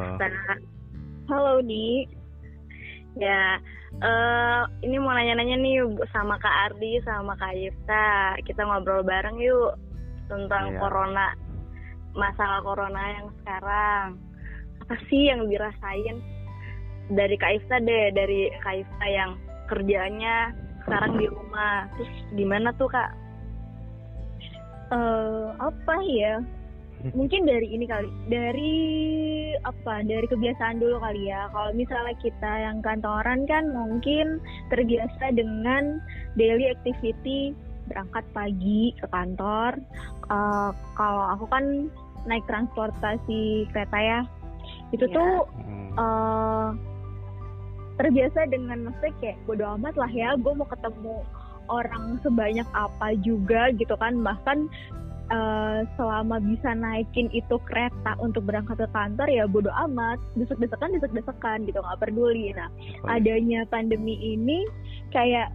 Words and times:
halo, 0.00 0.16
Halo. 1.28 1.52
Di. 1.64 2.08
Ya, 3.20 3.60
eh 4.00 4.60
ini 4.88 4.96
mau 4.96 5.12
nanya-nanya 5.12 5.56
nih 5.60 5.84
sama 6.16 6.40
Kak 6.40 6.72
Ardi, 6.72 6.96
sama 7.04 7.36
Kak 7.36 7.52
Ifta. 7.52 8.40
Kita 8.48 8.64
ngobrol 8.64 9.04
bareng 9.04 9.36
yuk 9.36 9.76
tentang 10.32 10.72
Iya. 10.72 10.80
corona, 10.80 11.26
masalah 12.16 12.64
corona 12.64 13.02
yang 13.20 13.28
sekarang. 13.42 14.16
Apa 14.80 14.94
sih 15.12 15.28
yang 15.28 15.44
dirasain 15.46 16.24
dari 17.12 17.36
Kak 17.36 17.52
Ifta 17.60 17.76
deh, 17.84 18.16
dari 18.16 18.48
Kak 18.64 18.80
Ifta 18.80 19.06
yang 19.06 19.36
kerjanya 19.68 20.56
sekarang 20.88 21.20
di 21.20 21.28
rumah. 21.28 21.84
Terus 22.00 22.12
gimana 22.32 22.72
tuh 22.80 22.88
Kak? 22.88 23.12
Eh, 24.92 25.46
apa 25.60 25.96
ya? 26.08 26.40
Mungkin 27.10 27.50
dari 27.50 27.66
ini 27.74 27.90
kali, 27.90 28.06
dari 28.30 28.74
apa? 29.66 30.06
Dari 30.06 30.26
kebiasaan 30.30 30.78
dulu 30.78 31.02
kali 31.02 31.26
ya. 31.26 31.50
Kalau 31.50 31.74
misalnya 31.74 32.14
kita 32.22 32.52
yang 32.62 32.78
kantoran 32.86 33.42
kan 33.50 33.74
mungkin 33.74 34.38
terbiasa 34.70 35.34
dengan 35.34 35.98
daily 36.38 36.70
activity 36.70 37.50
berangkat 37.90 38.22
pagi 38.30 38.94
ke 39.02 39.06
kantor. 39.10 39.74
Eh, 40.30 40.70
kalau 40.94 41.24
aku 41.34 41.50
kan 41.50 41.90
naik 42.30 42.46
transportasi 42.46 43.66
kereta 43.74 43.98
ya, 43.98 44.20
itu 44.94 45.04
Iya. 45.10 45.16
tuh 45.18 45.32
eh 45.92 46.68
terbiasa 48.00 48.48
dengan 48.48 48.88
maksudnya 48.88 49.12
kayak 49.20 49.38
bodo 49.44 49.64
amat 49.76 49.94
lah 50.00 50.08
ya 50.08 50.32
gue 50.40 50.52
mau 50.56 50.64
ketemu 50.64 51.20
orang 51.68 52.18
sebanyak 52.24 52.64
apa 52.72 53.14
juga 53.20 53.68
gitu 53.76 53.94
kan 54.00 54.24
bahkan 54.24 54.66
eh, 55.32 55.78
selama 55.96 56.36
bisa 56.44 56.76
naikin 56.76 57.32
itu 57.32 57.56
kereta 57.64 58.12
untuk 58.20 58.44
berangkat 58.44 58.76
ke 58.84 58.88
kantor 58.92 59.28
ya 59.32 59.44
bodo 59.48 59.72
amat. 59.88 60.20
Desek-desekan 60.36 60.92
desek-desekan 60.96 61.64
gitu 61.64 61.80
nggak 61.80 62.00
peduli. 62.04 62.52
Nah 62.52 62.68
Oh, 63.02 63.10
adanya 63.10 63.64
pandemi 63.72 64.14
ini 64.20 64.68
kayak 65.10 65.50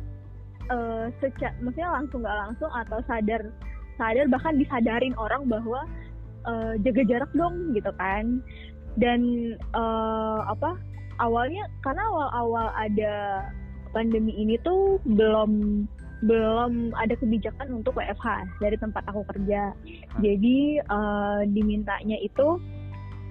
eh 0.67 1.07
seca 1.23 1.55
maksudnya 1.63 1.87
langsung 1.87 2.19
nggak 2.25 2.39
langsung 2.43 2.71
atau 2.75 2.99
sadar 3.07 3.39
sadar 3.95 4.27
bahkan 4.27 4.59
disadarin 4.59 5.15
orang 5.15 5.47
bahwa 5.47 5.85
eh, 6.49 6.73
jaga 6.81 7.01
jarak 7.05 7.31
dong 7.37 7.71
gitu 7.77 7.91
kan. 7.95 8.41
Dan 8.97 9.53
eh, 9.55 10.39
apa 10.49 10.75
awalnya 11.21 11.69
karena 11.85 12.03
awal-awal 12.09 12.67
ada 12.73 13.45
pandemi 13.95 14.35
ini 14.35 14.59
tuh 14.61 14.99
belum 15.07 15.85
belum 16.25 16.97
ada 16.97 17.13
kebijakan 17.17 17.81
untuk 17.83 17.97
WFH 17.97 18.57
dari 18.57 18.77
tempat 18.79 19.05
aku 19.05 19.21
kerja. 19.33 19.73
Jadi 20.21 20.81
eh, 20.81 21.41
dimintanya 21.53 22.17
itu 22.21 22.57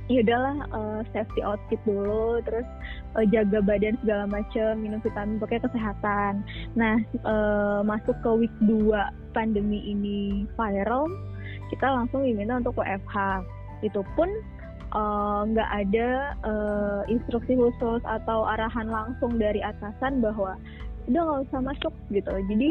ya 0.06 0.22
udahlah 0.22 0.56
eh, 0.70 1.00
safety 1.10 1.42
outfit 1.42 1.80
dulu 1.82 2.38
terus 2.46 2.66
eh, 3.18 3.26
jaga 3.34 3.58
badan 3.58 3.98
segala 4.06 4.24
macam 4.30 4.78
minum 4.78 5.02
vitamin 5.02 5.42
pokoknya 5.42 5.66
kesehatan. 5.66 6.46
Nah 6.78 6.96
eh, 7.02 7.80
masuk 7.82 8.14
ke 8.22 8.30
week 8.46 8.54
2 8.62 9.34
pandemi 9.34 9.82
ini 9.82 10.46
viral 10.54 11.10
kita 11.74 11.86
langsung 11.90 12.22
diminta 12.22 12.62
untuk 12.62 12.78
WFH 12.78 13.42
itu 13.82 14.00
pun 14.14 14.30
nggak 15.52 15.70
ada 15.84 16.32
eh, 16.40 17.00
instruksi 17.12 17.52
khusus 17.52 18.00
atau 18.06 18.48
arahan 18.48 18.88
langsung 18.88 19.36
dari 19.36 19.60
atasan 19.60 20.24
bahwa 20.24 20.56
udah 21.06 21.20
nggak 21.22 21.42
usah 21.50 21.60
masuk 21.62 21.94
gitu. 22.10 22.30
Jadi 22.30 22.70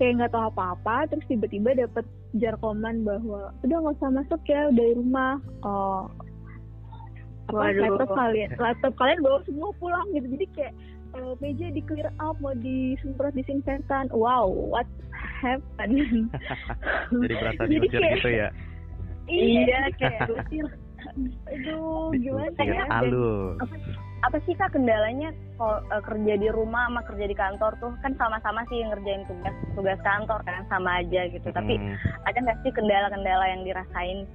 kayak 0.00 0.12
nggak 0.18 0.32
tahu 0.34 0.44
apa-apa 0.50 0.96
terus 1.10 1.24
tiba-tiba 1.28 1.76
dapet 1.76 2.04
jarkoman 2.38 3.04
bahwa 3.04 3.52
udah 3.62 3.76
nggak 3.82 3.96
usah 3.98 4.10
masuk 4.10 4.40
ya 4.46 4.70
dari 4.72 4.92
rumah. 4.96 5.38
Oh 5.62 6.06
apa 7.50 7.74
laptop 7.74 8.08
kalian 8.14 8.48
laptop 8.56 8.92
kalian 8.96 9.18
bawa 9.20 9.38
semua 9.44 9.70
pulang 9.76 10.06
gitu. 10.14 10.26
Jadi 10.38 10.46
kayak 10.56 10.74
eh, 11.18 11.32
meja 11.42 11.66
di 11.68 11.82
clear 11.84 12.08
up 12.22 12.38
mau 12.38 12.54
disemprot 12.56 13.34
disinfektan. 13.34 14.08
Wow 14.14 14.48
what 14.48 14.88
happened? 15.42 16.30
Jadi 17.22 17.34
berasa 17.34 17.62
Jadi 17.66 17.86
kayak- 17.90 18.14
gitu 18.18 18.28
ya. 18.30 18.48
iya 19.30 19.80
kayak 19.98 20.20
aduh 21.50 22.14
gimana 22.14 22.62
ya? 22.62 22.86
Halus. 22.86 23.58
Apa 24.22 24.38
sih 24.46 24.54
kak 24.54 24.70
kendalanya 24.70 25.34
kalau 25.58 25.82
eh, 25.82 26.02
kerja 26.06 26.34
di 26.38 26.48
rumah 26.54 26.86
sama 26.86 27.02
kerja 27.02 27.26
di 27.26 27.36
kantor 27.36 27.72
tuh? 27.82 27.92
Kan 28.06 28.14
sama-sama 28.14 28.62
sih 28.70 28.78
ngerjain 28.86 29.26
tugas 29.26 29.54
tugas 29.74 30.00
kantor 30.06 30.38
kan 30.46 30.62
sama 30.70 31.02
aja 31.02 31.26
gitu. 31.26 31.48
Tapi 31.50 31.74
Hmm. 31.74 31.96
ada 32.30 32.38
nggak 32.38 32.58
sih 32.62 32.70
kendala-kendala 32.70 33.44
yang 33.50 33.62
dirasain? 33.66 34.26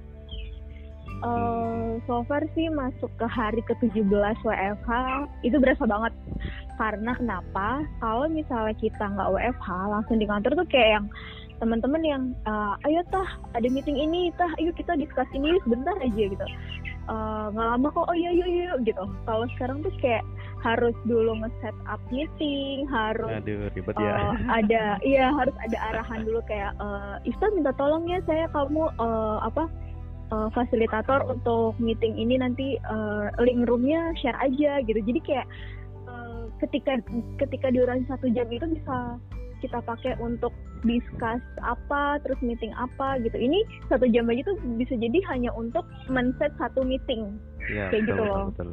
Eh, 1.18 1.90
so 2.06 2.22
far 2.30 2.46
sih 2.54 2.70
masuk 2.70 3.10
ke 3.18 3.26
hari 3.26 3.58
ke-17 3.66 4.38
WFH 4.44 4.90
itu 5.42 5.56
berasa 5.58 5.82
banget. 5.88 6.14
Karena 6.78 7.10
kenapa? 7.18 7.82
Kalau 7.98 8.30
misalnya 8.30 8.76
kita 8.78 9.02
nggak 9.02 9.32
WFH 9.34 9.68
langsung 9.90 10.22
di 10.22 10.26
kantor 10.30 10.52
tuh 10.62 10.68
kayak 10.70 11.00
yang 11.00 11.06
teman-teman 11.58 12.02
yang 12.06 12.22
eh, 12.46 12.86
ayo 12.86 13.02
tah 13.10 13.26
ada 13.56 13.66
meeting 13.66 13.98
ini 13.98 14.30
tah 14.38 14.52
ayo 14.62 14.70
kita 14.78 14.94
discuss 14.94 15.26
ini 15.34 15.58
sebentar 15.66 15.96
aja 15.98 16.22
gitu 16.30 16.46
Eh, 17.08 17.44
nggak 17.56 17.68
lama 17.72 17.88
kok 17.88 18.04
oh 18.04 18.12
iya 18.12 18.28
iya 18.36 18.46
iya 18.52 18.70
gitu 18.84 19.00
kalau 19.24 19.48
sekarang 19.56 19.80
tuh 19.80 19.88
kayak 19.96 20.20
harus 20.60 20.92
dulu 21.08 21.40
nge-set 21.40 21.72
up 21.88 21.96
meeting 22.12 22.84
harus 22.84 23.32
Aduh, 23.32 23.72
ribet 23.72 23.96
Eh, 23.96 24.04
ya. 24.04 24.16
ada 24.52 24.82
iya 25.00 25.32
harus 25.32 25.56
ada 25.56 25.78
arahan 25.88 26.28
dulu 26.28 26.44
kayak 26.44 26.76
eh 26.76 27.32
Ista 27.32 27.48
minta 27.56 27.72
tolong 27.80 28.04
ya 28.12 28.20
saya 28.28 28.44
kamu 28.52 28.92
eh, 29.00 29.38
apa 29.40 29.72
eh, 30.36 30.48
fasilitator 30.52 31.24
untuk 31.32 31.80
meeting 31.80 32.12
ini 32.20 32.44
nanti 32.44 32.76
eh, 32.76 33.24
link 33.40 33.64
roomnya 33.64 34.12
share 34.20 34.36
aja 34.44 34.84
gitu 34.84 35.00
jadi 35.00 35.20
kayak 35.24 35.46
eh, 36.12 36.42
ketika 36.60 37.00
ketika 37.40 37.72
durasi 37.72 38.04
satu 38.04 38.28
jam 38.36 38.52
itu 38.52 38.68
bisa 38.68 39.16
kita 39.58 39.78
pakai 39.82 40.14
untuk 40.22 40.54
discuss 40.86 41.42
apa 41.66 42.22
terus 42.22 42.38
meeting 42.38 42.70
apa 42.78 43.18
gitu 43.22 43.34
ini 43.34 43.66
satu 43.90 44.06
jam 44.14 44.30
aja 44.30 44.46
tuh 44.46 44.56
bisa 44.78 44.94
jadi 44.94 45.18
hanya 45.26 45.50
untuk 45.58 45.82
men-set 46.06 46.54
satu 46.58 46.86
meeting 46.86 47.34
Iya, 47.68 47.92
kayak 47.92 48.02
betul, 48.08 48.08
gitu 48.08 48.22
betul, 48.22 48.32
loh. 48.32 48.46
betul. 48.48 48.68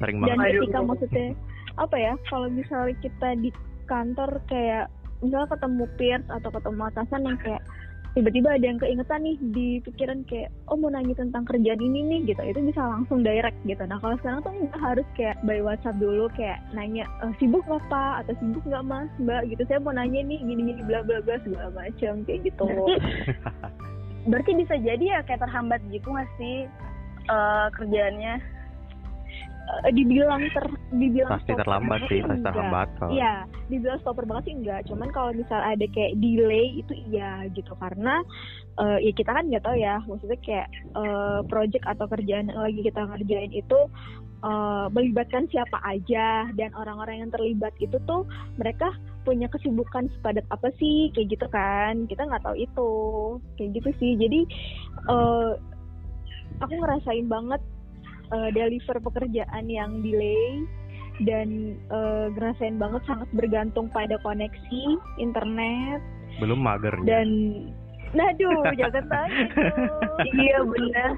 Sering 0.00 0.16
dan 0.24 0.36
banget. 0.40 0.52
ketika 0.56 0.78
maksudnya 0.80 1.28
apa 1.76 1.96
ya 1.96 2.12
kalau 2.32 2.48
misalnya 2.48 2.94
kita 3.04 3.28
di 3.36 3.50
kantor 3.84 4.30
kayak 4.48 4.86
misalnya 5.20 5.48
ketemu 5.52 5.84
peers 6.00 6.26
atau 6.32 6.50
ketemu 6.54 6.80
atasan 6.88 7.20
yang 7.28 7.38
kayak 7.44 7.62
tiba-tiba 8.10 8.58
ada 8.58 8.64
yang 8.66 8.80
keingetan 8.82 9.22
nih 9.22 9.36
di 9.54 9.68
pikiran 9.86 10.26
kayak 10.26 10.50
oh 10.66 10.74
mau 10.74 10.90
nanya 10.90 11.14
tentang 11.14 11.46
kerjaan 11.46 11.78
ini 11.78 12.00
nih 12.06 12.20
gitu. 12.34 12.42
Itu 12.42 12.60
bisa 12.66 12.82
langsung 12.82 13.22
direct 13.22 13.54
gitu. 13.62 13.82
Nah 13.86 14.02
kalau 14.02 14.18
sekarang 14.18 14.42
tuh 14.42 14.50
nggak 14.50 14.82
harus 14.82 15.06
kayak 15.14 15.38
by 15.46 15.62
WhatsApp 15.62 16.00
dulu 16.02 16.26
kayak 16.34 16.58
nanya 16.74 17.06
"Eh, 17.22 17.32
sibuk 17.38 17.62
nggak 17.70 17.86
pak? 17.86 18.26
Atau 18.26 18.34
sibuk 18.42 18.64
nggak 18.66 18.84
mas? 18.86 19.10
Mbak? 19.22 19.42
Gitu. 19.54 19.62
Saya 19.70 19.78
mau 19.78 19.94
nanya 19.94 20.20
nih 20.26 20.38
gini-gini 20.42 20.82
bla 20.82 21.06
bla 21.06 21.22
bla 21.22 21.38
segala 21.46 21.70
macam 21.70 22.26
kayak 22.26 22.40
gitu. 22.50 22.66
Berarti 24.30 24.50
bisa 24.58 24.74
jadi 24.82 25.04
ya 25.04 25.18
kayak 25.24 25.40
terhambat 25.46 25.80
gitu 25.94 26.06
nggak 26.10 26.30
sih 26.36 26.66
eh, 27.30 27.66
kerjaannya 27.78 28.59
dibilang 29.94 30.42
ter 30.52 30.64
dibilang 30.94 31.38
Pasti 31.38 31.52
terlambat 31.54 32.00
sih, 32.10 32.20
pasti 32.20 32.34
enggak. 32.42 32.46
terhambat 32.52 32.88
kalau. 32.98 33.12
Iya, 33.14 33.34
dibilang 33.70 33.98
stopper 34.02 34.24
banget 34.26 34.44
sih 34.50 34.56
enggak. 34.58 34.80
Cuman 34.90 35.08
kalau 35.14 35.30
misal 35.34 35.60
ada 35.62 35.86
kayak 35.90 36.16
delay 36.18 36.82
itu 36.82 36.92
iya 37.10 37.46
gitu 37.54 37.72
karena 37.78 38.22
eh, 38.80 38.98
ya 39.06 39.12
kita 39.14 39.30
kan 39.30 39.44
nggak 39.46 39.64
tahu 39.64 39.76
ya, 39.78 40.02
maksudnya 40.04 40.38
kayak 40.42 40.68
eh, 40.96 41.40
project 41.46 41.84
atau 41.86 42.06
kerjaan 42.10 42.50
yang 42.50 42.60
lagi 42.60 42.80
kita 42.82 43.00
ngerjain 43.06 43.52
itu 43.54 43.78
eh, 44.42 44.86
melibatkan 44.90 45.44
siapa 45.48 45.78
aja 45.86 46.50
dan 46.58 46.70
orang-orang 46.74 47.26
yang 47.26 47.30
terlibat 47.30 47.74
itu 47.78 47.96
tuh 48.04 48.26
mereka 48.58 48.90
punya 49.22 49.52
kesibukan 49.52 50.08
sepadat 50.16 50.48
apa 50.48 50.72
sih 50.80 51.12
kayak 51.12 51.36
gitu 51.36 51.46
kan 51.52 52.08
kita 52.08 52.24
nggak 52.24 52.40
tahu 52.40 52.56
itu 52.56 52.90
kayak 53.60 53.70
gitu 53.76 53.90
sih 54.00 54.12
jadi 54.16 54.40
eh, 55.12 55.52
aku 56.60 56.72
ngerasain 56.76 57.28
banget 57.28 57.60
eh, 58.32 58.50
deliver 58.54 58.96
pekerjaan 59.02 59.64
yang 59.66 60.02
delay 60.02 60.64
dan 61.26 61.76
eh, 61.92 62.26
ngerasain 62.32 62.80
banget 62.80 63.02
sangat 63.04 63.28
bergantung 63.36 63.86
pada 63.92 64.16
koneksi 64.24 64.82
internet 65.20 66.00
Belum 66.38 66.60
magernya. 66.62 67.06
dan 67.06 67.28
Aduh, 68.10 68.66
jangan 68.74 69.06
tanya 69.06 69.42
iya 70.42 70.58
bener 70.66 71.10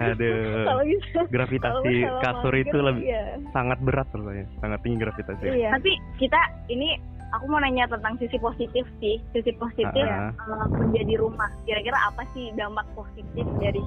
Aduh. 0.00 0.64
Kalau 0.64 0.84
bisa 0.88 1.20
Gravitasi 1.28 1.94
kasur 2.24 2.52
mager, 2.52 2.64
itu 2.64 2.76
lebih 2.80 3.04
iya. 3.04 3.24
sangat 3.52 3.76
berat 3.84 4.08
rasanya. 4.16 4.48
Sangat 4.64 4.80
tinggi 4.80 4.98
gravitasi. 5.04 5.44
Iya. 5.44 5.68
tapi 5.76 5.92
kita 6.16 6.40
ini 6.72 6.96
aku 7.34 7.44
mau 7.50 7.60
nanya 7.60 7.90
tentang 7.90 8.14
sisi 8.22 8.38
positif 8.38 8.86
sih 9.02 9.18
sisi 9.34 9.52
positif 9.58 10.06
Ah, 10.06 10.30
eh, 10.30 10.68
kerja 10.70 11.00
di 11.02 11.14
rumah 11.18 11.50
kira-kira 11.66 11.98
apa 12.06 12.22
sih 12.32 12.54
dampak 12.54 12.86
positif 12.94 13.46
dari 13.58 13.82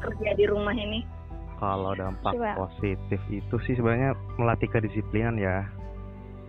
kerja 0.00 0.30
di 0.34 0.44
rumah 0.48 0.72
ini 0.72 1.04
Kalau 1.60 1.92
dampak 1.92 2.32
Coba. 2.34 2.56
positif 2.56 3.20
itu 3.28 3.56
sih 3.68 3.76
sebenarnya 3.76 4.16
melatih 4.40 4.66
kedisiplinan 4.72 5.36
ya. 5.36 5.68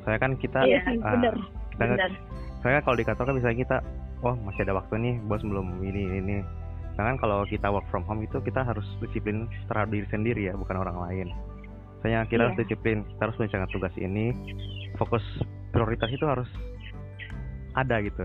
Saya 0.08 0.18
kan 0.18 0.40
kita 0.40 0.64
Iya 0.64 0.80
Iya, 0.80 0.82
sih, 0.88 0.98
ah, 1.04 1.12
bener. 1.20 1.36
kita 1.76 1.84
bener 1.84 2.12
saya 2.62 2.78
kalau 2.86 2.94
di 2.94 3.06
kantor 3.06 3.26
kan 3.26 3.36
misalnya 3.42 3.58
kita 3.66 3.78
oh 4.22 4.38
masih 4.46 4.62
ada 4.70 4.78
waktu 4.78 4.94
nih 5.02 5.14
bos 5.26 5.42
belum 5.42 5.82
ini 5.82 6.02
ini, 6.08 6.18
ini. 6.22 6.38
Sedangkan 6.94 7.18
kalau 7.18 7.42
kita 7.50 7.68
work 7.74 7.88
from 7.90 8.06
home 8.06 8.22
itu 8.22 8.38
kita 8.38 8.62
harus 8.62 8.86
disiplin 9.02 9.50
terhadap 9.66 9.90
diri 9.90 10.08
sendiri 10.14 10.42
ya, 10.46 10.54
bukan 10.54 10.78
orang 10.78 10.98
lain. 11.10 11.28
Misalnya 12.00 12.30
kita 12.30 12.38
Iya. 12.38 12.46
harus 12.54 12.58
disiplin, 12.62 12.98
kita 13.02 13.22
harus 13.30 13.38
menjalankan 13.42 13.72
tugas 13.74 13.94
ini, 13.98 14.26
fokus 15.02 15.24
prioritas 15.74 16.10
itu 16.14 16.26
harus 16.30 16.50
ada 17.74 17.98
gitu. 18.06 18.22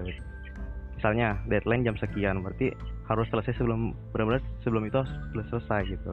Misalnya 1.01 1.41
deadline 1.49 1.85
jam 1.89 1.97
sekian, 1.97 2.45
berarti 2.45 2.73
harus 3.09 3.25
selesai 3.33 3.57
sebelum 3.57 3.95
benar-benar 4.13 4.43
sebelum 4.67 4.85
itu 4.85 5.01
harus 5.01 5.47
selesai 5.49 5.81
gitu. 5.97 6.13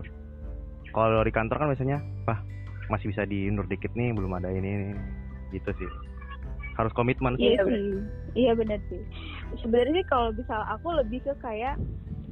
Kalau 0.94 1.26
di 1.26 1.34
kantor 1.34 1.58
kan 1.58 1.68
biasanya, 1.74 1.98
wah 2.30 2.40
masih 2.94 3.10
bisa 3.10 3.26
diundur 3.26 3.66
dikit 3.66 3.90
nih, 3.98 4.14
belum 4.14 4.38
ada 4.38 4.54
ini, 4.54 4.70
ini. 4.70 4.94
gitu 5.50 5.70
sih. 5.78 5.90
Harus 6.78 6.94
komitmen 6.94 7.38
sih. 7.38 7.54
Iya 7.54 7.62
sih, 7.66 7.86
iya 8.34 8.52
benar 8.58 8.82
sih. 8.90 9.02
Sebenarnya 9.62 10.02
sih 10.02 10.06
kalau 10.10 10.34
misal 10.34 10.62
aku 10.66 10.90
lebih 10.98 11.22
ke 11.22 11.34
kayak 11.42 11.78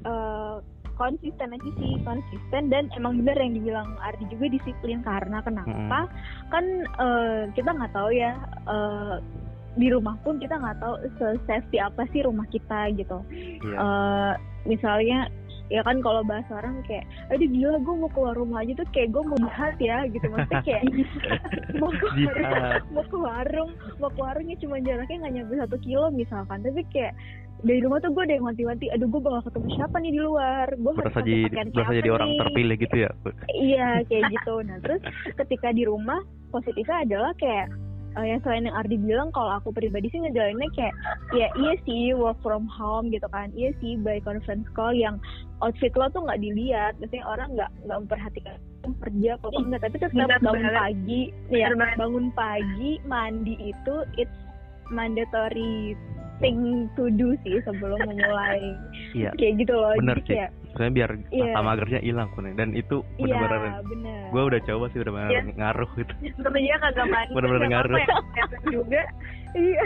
eh, 0.06 0.58
konsisten 0.98 1.54
aja 1.54 1.70
sih, 1.78 1.98
konsisten 2.06 2.70
dan 2.70 2.90
emang 2.98 3.22
benar 3.22 3.38
yang 3.38 3.58
dibilang 3.58 3.90
Ardi 4.02 4.26
juga 4.30 4.54
disiplin 4.54 5.02
karena 5.02 5.42
kenapa? 5.46 6.10
Kan 6.50 6.66
eh, 6.86 7.42
kita 7.54 7.70
nggak 7.70 7.94
tahu 7.94 8.10
ya 8.14 8.34
eh, 8.70 9.16
di 9.80 9.88
rumah 9.88 10.18
pun 10.26 10.36
kita 10.42 10.58
nggak 10.58 10.84
tahu 10.84 10.96
se-safety 11.16 11.78
apa 11.80 12.04
sih 12.12 12.26
rumah 12.26 12.46
kita 12.50 12.92
gitu. 12.98 13.22
Iya. 13.62 13.78
Eh, 13.78 14.34
misalnya 14.68 15.30
ya 15.72 15.82
kan 15.88 16.04
kalau 16.04 16.20
bahasa 16.28 16.52
orang 16.60 16.84
kayak 16.84 17.08
aduh 17.32 17.48
gila 17.48 17.80
gue 17.80 17.96
mau 17.96 18.12
keluar 18.12 18.36
rumah 18.36 18.60
aja. 18.62 18.76
Tuh 18.76 18.88
kayak 18.92 19.16
gue 19.16 19.24
mau 19.24 19.40
jihad 19.40 19.76
ya 19.80 19.98
gitu. 20.12 20.26
Maksudnya 20.28 20.62
kayak 20.68 20.84
mau 21.80 21.92
ke 21.96 22.08
warung 22.12 22.84
mau 22.92 23.04
ke 23.08 23.18
warung 23.18 23.72
mau 24.04 24.12
ke 24.12 24.20
warungnya 24.20 24.56
cuma 24.60 24.76
jaraknya 24.84 25.18
nggak 25.24 25.34
nyampe 25.40 25.54
satu 25.56 25.78
kilo 25.80 26.12
misalkan. 26.12 26.60
Tapi 26.60 26.84
kayak 26.92 27.16
dari 27.62 27.80
rumah 27.80 28.02
tuh 28.04 28.12
gue 28.12 28.24
udah 28.26 28.36
yang 28.36 28.48
wanti-wanti 28.52 28.86
aduh 28.92 29.08
gue 29.08 29.22
bakal 29.24 29.42
ketemu 29.48 29.68
siapa 29.80 29.96
nih 30.04 30.12
di 30.12 30.22
luar? 30.22 30.68
Gue 30.76 30.92
harus 30.92 31.06
pakai 31.08 31.24
jadi 31.24 31.42
pakaian 31.48 31.68
kayak 31.72 31.98
jadi 32.04 32.10
orang 32.12 32.30
nih? 32.30 32.40
terpilih 32.44 32.76
gitu 32.76 32.96
ya. 33.00 33.10
iya 33.56 33.90
kayak 34.12 34.24
gitu. 34.36 34.54
Nah 34.68 34.78
terus 34.84 35.02
ketika 35.40 35.68
di 35.72 35.84
rumah 35.88 36.20
positifnya 36.52 36.98
adalah 37.08 37.32
kayak 37.40 37.72
eh, 38.12 38.26
yang 38.28 38.40
selain 38.44 38.68
yang 38.68 38.76
Ardi 38.76 38.98
bilang 39.00 39.30
kalau 39.32 39.56
aku 39.56 39.72
pribadi 39.72 40.12
sih 40.12 40.20
ngejalaninnya 40.20 40.72
kayak 40.76 40.96
ya 41.32 41.48
iya 41.56 41.74
sih 41.84 42.12
work 42.12 42.36
from 42.44 42.68
home 42.68 43.08
gitu 43.10 43.26
kan. 43.32 43.52
Iya 43.56 43.72
sih 43.80 43.96
by 44.00 44.20
conference 44.22 44.68
call 44.76 44.92
yang 44.92 45.18
outfit 45.60 45.94
lo 45.96 46.12
tuh 46.12 46.24
nggak 46.28 46.42
dilihat. 46.42 46.98
Maksudnya 47.00 47.24
orang 47.24 47.50
nggak 47.56 47.72
nggak 47.88 47.98
memperhatikan 48.04 48.56
kerja 49.02 49.32
kalau 49.40 49.52
kamu 49.56 49.66
nggak. 49.72 49.84
Tapi 49.88 49.96
tetap 49.96 50.12
bangun 50.12 50.42
banget. 50.44 50.74
pagi 50.76 51.22
ya 51.50 51.68
bangun 51.96 52.28
pagi 52.34 52.92
mandi 53.06 53.56
itu 53.62 53.96
it's 54.18 54.36
mandatory 54.92 55.96
thing 56.42 56.90
to 56.98 57.08
do 57.16 57.38
sih 57.46 57.62
sebelum 57.64 58.02
memulai 58.04 58.76
Iya. 59.14 59.30
kayak 59.38 59.62
gitu 59.62 59.74
loh. 59.78 59.94
Bener, 60.02 60.18
jadi 60.26 60.28
kayak 60.28 60.52
Sebenarnya 60.72 60.94
biar 60.96 61.10
Iya. 61.30 61.44
rasa 61.48 61.60
magernya 61.62 62.00
hilang 62.00 62.30
pun 62.32 62.48
dan 62.50 62.70
itu 62.72 63.04
iya 63.20 63.36
benar-benar 63.36 63.84
bener 63.84 64.20
gue 64.32 64.42
udah 64.48 64.62
coba 64.64 64.86
sih 64.90 65.00
udah 65.00 65.14
benar 65.14 65.30
Iya. 65.30 65.42
ngaruh 65.54 65.90
gitu. 65.96 66.14
Dia 66.62 66.76
kagak 66.80 67.08
mandi. 67.08 67.32
Bener-bener 67.36 67.62
nggak 67.62 67.72
ngaruh. 67.76 67.98
ya, 68.00 68.08
juga. 68.72 69.02
iya 69.52 69.84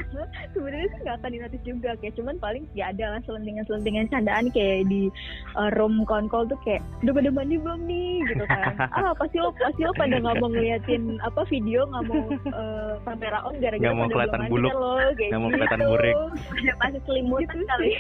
sebenarnya 0.53 0.87
sih 0.93 0.99
nggak 1.01 1.17
akan 1.17 1.29
dinotis 1.33 1.63
juga 1.65 1.89
kayak 1.97 2.13
cuman 2.13 2.37
paling 2.37 2.69
ya 2.77 2.93
ada 2.93 3.17
lah 3.17 3.21
selentingan-selentingan 3.25 4.13
candaan 4.13 4.53
kayak 4.53 4.85
di 4.85 5.09
uh, 5.57 5.73
room 5.73 6.05
konkol 6.05 6.45
tuh 6.45 6.53
kayak 6.61 6.85
udah 7.01 7.17
pada 7.17 7.33
mandi 7.33 7.57
belum 7.57 7.81
nih 7.89 8.21
gitu 8.29 8.45
kan 8.45 8.77
ah 8.93 9.17
pasti 9.17 9.41
lo 9.41 9.49
pasti 9.57 9.81
lo 9.81 9.89
pada 9.97 10.21
nggak 10.21 10.37
mau 10.37 10.53
ngeliatin 10.53 11.17
apa 11.25 11.41
video 11.49 11.81
nggak 11.89 12.03
mau 12.05 12.21
uh, 12.53 12.93
kamera 13.09 13.41
on 13.41 13.57
gara-gara 13.57 13.81
Nggak 13.81 13.97
mau 13.97 14.05
kelihatan 14.05 14.41
buluk, 14.53 14.69
nggak 14.69 15.33
mau 15.33 15.49
gitu. 15.49 15.55
kelihatan 15.57 15.81
burik. 15.81 16.15
Ada 16.61 16.73
pasti 16.77 16.99
selimutan 17.09 17.57
Gitu 17.57 17.65
kali. 17.65 17.91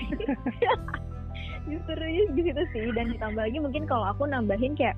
Justru 1.69 2.05
di 2.33 2.41
situ 2.45 2.63
sih. 2.73 2.85
Dan 2.93 3.13
ditambah 3.15 3.41
lagi 3.41 3.57
mungkin 3.61 3.83
kalau 3.89 4.09
aku 4.09 4.29
nambahin 4.29 4.77
kayak 4.77 4.95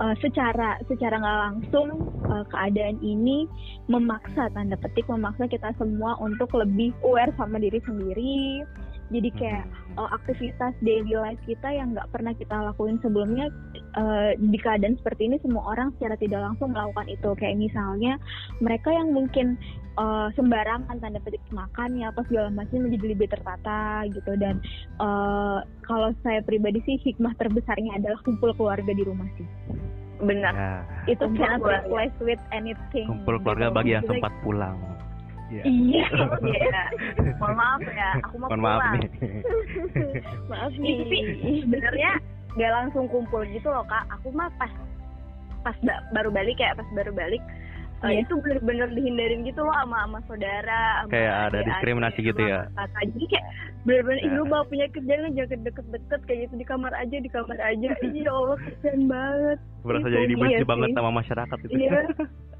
uh, 0.00 0.14
secara 0.20 0.80
secara 0.88 1.16
nggak 1.20 1.40
langsung 1.48 1.88
uh, 2.28 2.44
keadaan 2.52 3.00
ini 3.00 3.48
memaksa 3.88 4.48
tanda 4.52 4.76
petik 4.80 5.06
memaksa 5.08 5.48
kita 5.48 5.72
semua 5.80 6.16
untuk 6.20 6.52
lebih 6.56 6.92
aware 7.04 7.32
sama 7.36 7.60
diri 7.60 7.80
sendiri 7.84 8.64
jadi 9.10 9.28
kayak 9.38 9.64
uh, 9.98 10.10
aktivitas 10.10 10.74
daily 10.82 11.14
life 11.14 11.38
kita 11.46 11.68
yang 11.70 11.94
nggak 11.94 12.10
pernah 12.10 12.34
kita 12.34 12.56
lakuin 12.72 12.98
sebelumnya 13.00 13.46
uh, 13.94 14.34
di 14.34 14.58
keadaan 14.58 14.98
seperti 14.98 15.30
ini 15.30 15.36
semua 15.42 15.62
orang 15.76 15.94
secara 15.96 16.18
tidak 16.18 16.42
langsung 16.42 16.74
melakukan 16.74 17.06
itu 17.06 17.30
kayak 17.38 17.56
misalnya 17.58 18.18
mereka 18.58 18.90
yang 18.90 19.14
mungkin 19.14 19.54
uh, 19.96 20.28
sembarangan 20.34 20.98
tanda 20.98 21.22
petik 21.22 21.42
makan 21.54 21.96
ya 21.98 22.10
apa 22.10 22.26
segala 22.26 22.50
macam 22.50 22.82
menjadi 22.82 23.06
lebih 23.14 23.28
tertata 23.30 24.04
gitu 24.10 24.32
dan 24.38 24.58
uh, 24.98 25.62
kalau 25.86 26.10
saya 26.26 26.42
pribadi 26.42 26.82
sih 26.82 26.98
hikmah 27.06 27.34
terbesarnya 27.38 28.02
adalah 28.02 28.18
kumpul 28.26 28.50
keluarga 28.58 28.90
di 28.90 29.02
rumah 29.06 29.28
sih 29.38 29.46
Benar. 30.16 30.54
Ya, 30.56 30.72
itu 31.12 31.24
Kumpul 31.28 31.36
cannot 31.44 31.60
keluarga. 31.60 31.84
replace 31.84 32.16
with 32.24 32.42
anything 32.48 33.04
kumpul 33.04 33.36
keluarga 33.36 33.68
gitu. 33.68 33.76
bagi 33.76 33.90
yang 33.92 34.04
sempat 34.08 34.32
pulang. 34.40 34.76
Iya. 35.46 35.62
iya 35.62 36.06
Iya. 36.42 36.82
Mohon 37.38 37.54
maaf 37.54 37.80
ya, 37.86 38.08
aku 38.20 38.34
mau 38.36 38.48
Mohon 38.48 38.60
maaf 38.60 38.80
pulang. 38.80 38.94
nih. 38.96 39.10
maaf 40.50 40.72
nih 40.74 40.94
sih 41.06 41.22
sebenarnya 41.62 42.10
gak 42.54 42.72
langsung 42.72 43.04
kumpul 43.06 43.46
gitu 43.46 43.68
loh 43.68 43.84
kak. 43.84 44.02
Aku 44.10 44.32
mah 44.32 44.50
pas 44.56 44.72
pas 45.62 45.76
ba- 45.82 46.02
baru 46.10 46.30
balik 46.30 46.56
ya 46.56 46.72
pas 46.72 46.86
baru 46.92 47.10
balik 47.10 47.42
eh, 47.98 48.08
Iya. 48.10 48.20
itu 48.22 48.34
bener-bener 48.36 48.88
dihindarin 48.92 49.40
gitu 49.42 49.60
loh 49.60 49.72
sama 49.74 49.96
sama 50.02 50.18
saudara 50.24 50.82
sama 50.98 51.10
Kayak 51.10 51.34
ada 51.46 51.58
diskriminasi 51.64 52.18
gitu 52.22 52.36
sama 52.38 52.50
ya? 52.50 52.60
kakak 52.76 53.02
jadi 53.08 53.26
kayak 53.26 53.46
bener-bener 53.82 54.18
Ya. 54.18 54.26
ih 54.26 54.32
lu 54.32 54.44
bawa 54.44 54.64
penyakit 54.66 55.02
jangan 55.02 55.30
jangan 55.32 55.60
deket-deket 55.62 56.20
kayak 56.22 56.40
gitu 56.42 56.54
di 56.54 56.66
kamar 56.66 56.92
aja 56.92 57.16
di 57.16 57.30
kamar 57.30 57.58
aja 57.58 57.88
Ih, 58.04 58.12
ya 58.14 58.30
Allah 58.30 58.56
kasihan 58.58 59.00
banget 59.06 59.58
Berasa 59.80 60.06
jadi 60.06 60.18
iya 60.18 60.28
dibenci 60.28 60.58
sih. 60.58 60.66
banget 60.66 60.88
sama 60.92 61.10
masyarakat 61.14 61.56
gitu. 61.62 61.72
iya 61.74 62.00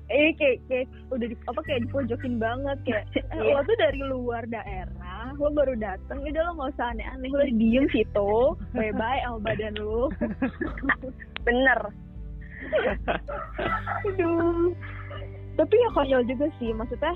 eh 0.06 0.30
kayak 0.38 0.56
kayak 0.64 0.86
udah 1.10 1.26
di, 1.26 1.36
apa 1.42 1.60
kayak 1.62 1.80
dipojokin 1.82 2.34
banget 2.38 2.78
kayak 2.82 3.04
eh, 3.12 3.22
Iya. 3.36 3.52
lo 3.52 3.60
tuh 3.60 3.76
dari 3.76 4.00
luar 4.00 4.42
daerah 4.46 5.22
lo 5.32 5.48
baru 5.50 5.74
datang 5.74 6.22
udah 6.22 6.42
lo 6.42 6.52
nggak 6.54 6.70
usah 6.72 6.86
aneh-aneh 6.90 7.28
lo 7.28 7.42
diem 7.52 7.86
situ 7.90 8.32
bye 8.72 8.94
bye 8.94 9.20
sama 9.20 9.38
badan 9.42 9.74
lo 9.76 10.08
bener 11.42 11.80
aduh 14.06 14.70
tapi 15.56 15.75
ya 15.75 15.88
konyol 15.90 16.22
juga 16.25 16.46
sih 16.56 16.70
maksudnya 16.70 17.12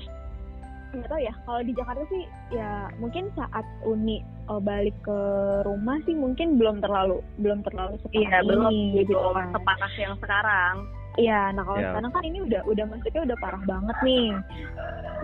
nggak 0.91 1.07
tahu 1.07 1.21
ya 1.23 1.33
kalau 1.47 1.61
di 1.63 1.71
Jakarta 1.71 2.03
sih 2.11 2.23
ya 2.51 2.91
mungkin 2.99 3.31
saat 3.31 3.63
Uni 3.81 4.19
eh, 4.21 4.59
balik 4.59 4.97
ke 5.01 5.19
rumah 5.63 5.95
sih 6.03 6.11
mungkin 6.11 6.59
belum 6.59 6.83
terlalu 6.83 7.23
belum 7.39 7.63
terlalu 7.63 7.95
separah 8.01 8.19
iya 8.19 8.37
belum 8.43 8.67
ini 8.67 8.99
gitu 8.99 9.15
gitu 9.15 9.29
kan. 9.31 9.47
separah 9.55 9.91
yang 9.95 10.15
sekarang 10.19 10.75
Iya, 11.19 11.51
nah 11.51 11.67
kalau 11.67 11.75
Ya. 11.75 11.91
sekarang 11.91 12.11
kan 12.15 12.23
ini 12.23 12.39
udah 12.39 12.63
udah 12.63 12.85
maksudnya 12.87 13.27
udah 13.27 13.37
parah 13.43 13.59
banget 13.67 13.97
nih. 13.99 14.31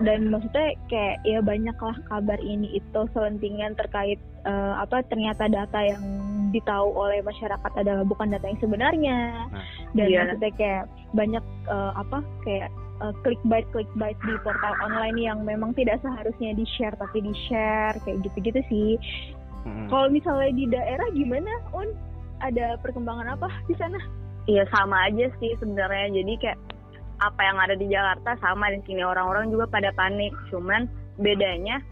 Dan 0.04 0.28
maksudnya 0.28 0.76
kayak 0.84 1.16
ya 1.24 1.40
banyaklah 1.40 1.96
kabar 2.04 2.36
ini 2.44 2.76
itu 2.76 3.00
selentingan 3.16 3.72
terkait 3.72 4.20
eh, 4.44 4.74
apa 4.76 5.00
ternyata 5.08 5.48
data 5.48 5.80
yang 5.80 6.04
ditahu 6.52 6.92
oleh 6.92 7.24
masyarakat 7.24 7.72
adalah 7.72 8.04
bukan 8.04 8.28
data 8.28 8.44
yang 8.44 8.60
sebenarnya. 8.60 9.48
Nah. 9.48 9.64
Dan 9.96 10.06
Iya. 10.12 10.18
maksudnya 10.28 10.52
kayak 10.60 10.84
banyak 11.16 11.44
eh, 11.72 11.92
apa 11.96 12.18
kayak 12.44 12.68
eh, 13.02 13.14
clickbait 13.26 13.66
clickbait 13.70 14.18
di 14.26 14.34
portal 14.42 14.74
online 14.82 15.18
yang 15.18 15.42
memang 15.42 15.74
tidak 15.74 16.02
seharusnya 16.02 16.54
di 16.54 16.64
share 16.76 16.94
tapi 16.98 17.22
di 17.22 17.34
share 17.46 17.96
kayak 18.02 18.22
gitu-gitu 18.26 18.60
sih. 18.70 18.90
Mm. 19.66 19.86
Kalau 19.90 20.08
misalnya 20.10 20.50
di 20.54 20.64
daerah 20.70 21.08
gimana, 21.14 21.52
Un? 21.74 21.90
Ada 22.38 22.78
perkembangan 22.86 23.34
apa 23.34 23.50
di 23.66 23.74
sana? 23.74 23.98
Iya 24.46 24.62
sama 24.70 25.10
aja 25.10 25.26
sih 25.42 25.58
sebenarnya. 25.58 26.22
Jadi 26.22 26.32
kayak 26.38 26.58
apa 27.18 27.40
yang 27.42 27.58
ada 27.58 27.74
di 27.74 27.90
Jakarta 27.90 28.38
sama 28.38 28.70
di 28.70 28.78
sini 28.86 29.02
orang-orang 29.02 29.50
juga 29.50 29.66
pada 29.66 29.90
panik. 29.98 30.30
Cuman 30.54 30.86
bedanya 31.18 31.82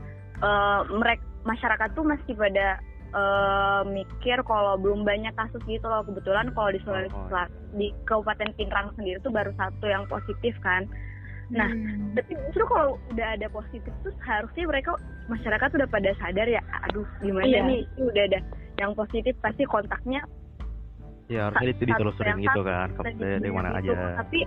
mereka 0.87 1.27
masyarakat 1.43 1.89
tuh 1.99 2.07
masih 2.07 2.35
pada 2.39 2.79
eh, 3.17 3.83
mikir 3.89 4.39
kalau 4.45 4.77
belum 4.77 5.03
banyak 5.03 5.33
kasus 5.35 5.63
gitu 5.65 5.89
loh. 5.89 6.05
Kebetulan 6.05 6.53
kalau 6.53 6.69
di 6.69 6.81
Sulawesi 6.85 7.11
Oh, 7.11 7.25
oh. 7.25 7.29
Selatan 7.33 7.53
di 7.75 7.89
Kabupaten 8.05 8.51
Pinrang 8.55 8.89
sendiri 8.95 9.19
tuh 9.21 9.33
baru 9.33 9.51
satu 9.57 9.85
yang 9.85 10.05
positif 10.07 10.53
kan. 10.61 10.85
Nah, 11.47 11.71
Hmm. 11.71 12.11
Tapi 12.13 12.35
justru 12.51 12.67
kalau 12.67 12.99
udah 13.09 13.29
ada 13.39 13.47
positif 13.49 13.93
tuh 14.03 14.11
harusnya 14.21 14.67
mereka 14.67 14.99
masyarakat 15.27 15.69
udah 15.79 15.89
pada 15.89 16.11
sadar 16.19 16.43
ya, 16.45 16.59
aduh 16.83 17.07
gimana 17.23 17.47
Iya. 17.47 17.63
nih 17.63 17.81
ini 17.87 18.03
udah 18.03 18.23
ada 18.27 18.41
yang 18.77 18.93
positif 18.93 19.33
pasti 19.39 19.63
kontaknya 19.65 20.27
Ya 21.27 21.47
harusnya 21.51 21.71
itu 21.71 21.83
ditelusurin 21.87 22.39
gitu 22.39 22.61
kan, 22.63 22.89
dari, 22.99 23.39
dari 23.39 23.51
mana 23.51 23.79
gitu. 23.79 23.95
aja. 23.95 24.23
Tapi 24.23 24.41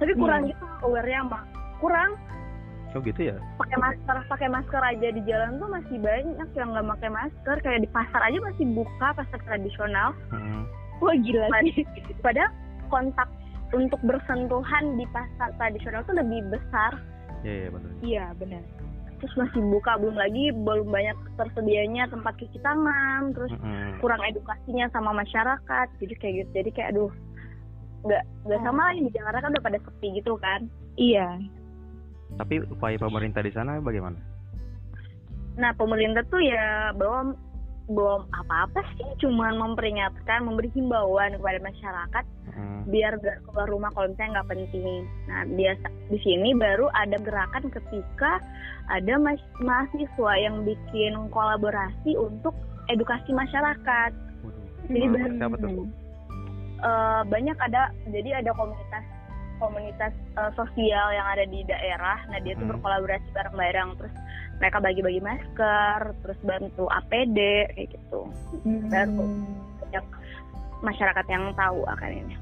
tapi 0.00 0.12
kurang 0.16 0.40
Hmm. 0.44 0.50
gitu 0.52 0.64
aware-nya 0.80 1.20
mah 1.24 1.42
kurang 1.76 2.10
Oh 2.90 3.00
gitu 3.00 3.22
ya. 3.24 3.36
pakai 3.54 3.78
masker 3.78 4.16
pakai 4.26 4.48
masker 4.48 4.82
aja 4.82 5.08
di 5.08 5.22
jalan 5.22 5.56
tuh 5.56 5.68
masih 5.68 5.96
banyak 5.96 6.48
yang 6.50 6.68
nggak 6.70 6.88
pakai 6.90 7.08
masker 7.08 7.56
kayak 7.60 7.80
di 7.80 7.88
pasar 7.88 8.20
aja 8.20 8.38
masih 8.40 8.64
buka 8.68 9.08
pasar 9.14 9.38
tradisional 9.40 10.10
Mm. 10.28 10.66
Wah 10.98 11.16
gila 11.16 11.46
sih. 11.62 11.86
padahal 12.24 12.50
kontak 12.86 13.30
untuk 13.70 14.02
bersentuhan 14.02 14.84
di 14.94 15.06
pasar 15.08 15.54
tradisional 15.54 16.02
tuh 16.02 16.12
lebih 16.12 16.42
besar 16.50 16.98
Iya 17.40 17.54
iya 17.56 17.68
benar. 17.70 17.90
Iya 18.02 18.24
benar. 18.36 18.62
terus 19.16 19.36
masih 19.36 19.60
buka 19.62 19.94
belum 19.96 20.16
lagi 20.16 20.48
belum 20.50 20.88
banyak 20.88 21.12
tersedianya 21.36 22.08
tempat 22.08 22.34
cuci 22.36 22.56
tangan 22.58 23.30
terus 23.30 23.52
Mm-mm. 23.52 24.00
kurang 24.00 24.24
edukasinya 24.24 24.88
sama 24.90 25.12
masyarakat 25.14 25.86
jadi 26.00 26.14
kayak 26.16 26.34
gitu 26.38 26.50
jadi 26.56 26.70
kayak 26.72 26.88
aduh 26.90 27.12
nggak 28.00 28.24
nggak 28.42 28.60
sama 28.60 28.80
lagi 28.82 29.00
di 29.04 29.12
Jakarta 29.12 29.38
kan 29.38 29.52
udah 29.52 29.62
pada 29.62 29.78
sepi 29.78 30.08
gitu 30.16 30.34
kan 30.36 30.60
Iya. 30.96 31.36
Tapi 32.36 32.54
upaya 32.66 32.96
pemerintah 32.96 33.40
di 33.40 33.50
sana 33.50 33.78
bagaimana? 33.78 34.18
nah 35.58 35.76
pemerintah 35.76 36.24
tuh 36.30 36.40
ya 36.40 36.94
belum 36.96 37.36
belum 37.90 38.22
apa-apa 38.32 38.80
sih 38.96 39.04
cuman 39.18 39.58
memperingatkan 39.58 40.46
memberi 40.46 40.70
himbauan 40.72 41.36
kepada 41.36 41.58
masyarakat 41.60 42.24
Mm. 42.50 42.82
biar 42.88 43.14
gak 43.20 43.46
keluar 43.46 43.68
rumah 43.68 43.90
kalau 43.94 44.10
misalnya 44.10 44.42
nggak 44.42 44.50
penting. 44.50 45.06
Nah 45.30 45.46
biasa 45.46 45.86
di 46.08 46.18
sini 46.18 46.50
baru 46.50 46.90
ada 46.92 47.14
gerakan 47.22 47.70
ketika 47.70 48.42
ada 48.88 49.14
mas- 49.16 49.52
mahasiswa 49.62 50.32
yang 50.34 50.66
bikin 50.66 51.14
kolaborasi 51.30 52.18
untuk 52.18 52.50
edukasi 52.88 53.30
masyarakat. 53.30 54.10
Jadi 54.88 55.06
Hmm, 55.06 55.14
baru 55.14 55.32
siapa 55.38 55.56
tuh? 55.56 55.70
eh, 56.80 57.20
banyak 57.22 57.56
ada 57.60 57.82
jadi 58.08 58.30
ada 58.42 58.50
komunitas 58.50 59.04
komunitas 59.60 60.10
eh, 60.34 60.50
sosial 60.56 61.06
yang 61.12 61.26
ada 61.28 61.44
di 61.44 61.60
daerah. 61.62 62.18
Nah 62.32 62.40
dia 62.40 62.56
tuh 62.56 62.66
Hmm. 62.66 62.72
berkolaborasi 62.74 63.28
bareng-bareng 63.30 63.90
terus 64.00 64.14
mereka 64.58 64.76
bagi-bagi 64.76 65.20
masker, 65.20 65.98
terus 66.20 66.38
bantu 66.42 66.84
APD 66.90 67.38
kayak 67.72 67.88
gitu. 67.92 68.20
Baru 68.88 69.24
banyak 69.80 70.04
masyarakat 70.80 71.26
yang 71.28 71.52
tahu 71.54 71.80
akan 71.86 72.10
ini. 72.12 72.36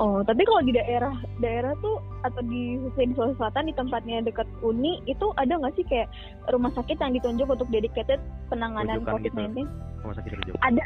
Oh, 0.00 0.24
tapi 0.24 0.42
kalau 0.42 0.64
di 0.64 0.72
daerah 0.72 1.12
daerah 1.38 1.76
tuh 1.78 2.00
atau 2.24 2.40
di 2.42 2.80
khususnya 2.80 3.12
di 3.12 3.14
Sulawesi 3.14 3.38
Selatan 3.38 3.64
di 3.68 3.74
tempatnya 3.76 4.16
dekat 4.24 4.48
Uni 4.60 4.98
itu 5.04 5.26
ada 5.36 5.52
nggak 5.54 5.76
sih 5.78 5.84
kayak 5.86 6.08
rumah 6.48 6.72
sakit 6.74 6.96
yang 6.96 7.12
ditunjuk 7.12 7.46
untuk 7.46 7.68
dedicated 7.70 8.18
penanganan 8.48 9.00
Rujukan 9.04 9.20
gitu. 9.22 9.36
COVID-19? 9.36 9.56
Rumah 10.02 10.16
sakit 10.18 10.32
rujuk. 10.42 10.54
ada 10.60 10.84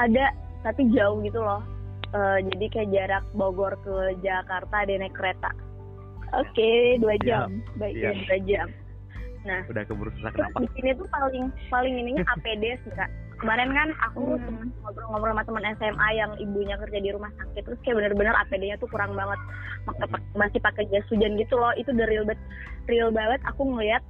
ada 0.00 0.24
tapi 0.62 0.82
jauh 0.94 1.18
gitu 1.20 1.42
loh 1.42 1.60
Eh, 2.12 2.38
jadi 2.46 2.66
kayak 2.68 2.90
jarak 2.90 3.24
Bogor 3.32 3.72
ke 3.80 3.94
Jakarta 4.20 4.74
ada 4.78 4.92
naik 4.92 5.12
kereta 5.12 5.48
Oke, 6.34 6.96
dua 6.98 7.16
Iya. 7.16 7.24
jam. 7.24 7.48
Baik. 7.74 7.94
Iya. 7.94 8.04
ya 8.04 8.12
dua 8.22 8.38
jam 8.44 8.68
nah 9.42 9.58
Udah 9.66 9.82
keburu 9.82 10.06
sesak 10.12 10.32
terus 10.32 10.46
napas. 10.46 10.60
di 10.62 10.68
sini 10.72 10.90
tuh 10.94 11.08
paling 11.08 11.44
paling 11.66 11.94
ininya 11.96 12.22
APD 12.32 12.62
sih 12.78 12.92
kak 12.92 13.10
kemarin 13.38 13.70
kan 13.70 13.88
aku 14.00 14.38
Hmm. 14.38 14.70
ngobrol-ngobrol 14.78 15.34
sama 15.34 15.42
teman 15.42 15.64
SMA 15.74 16.08
yang 16.14 16.30
ibunya 16.38 16.78
kerja 16.78 16.94
di 16.96 17.10
rumah 17.10 17.32
sakit 17.34 17.58
terus 17.60 17.80
kayak 17.82 17.98
bener-bener 17.98 18.36
APD-nya 18.38 18.76
tuh 18.76 18.86
kurang 18.86 19.12
banget 19.12 19.40
masih 20.32 20.60
pakai 20.60 20.86
jas 20.86 21.02
hujan 21.08 21.34
gitu 21.34 21.56
loh 21.56 21.74
itu 21.74 21.90
the 21.90 22.06
real 22.06 22.22
banget 22.22 22.38
real 22.86 23.10
banget 23.10 23.42
aku 23.42 23.66
ngeliat 23.66 24.02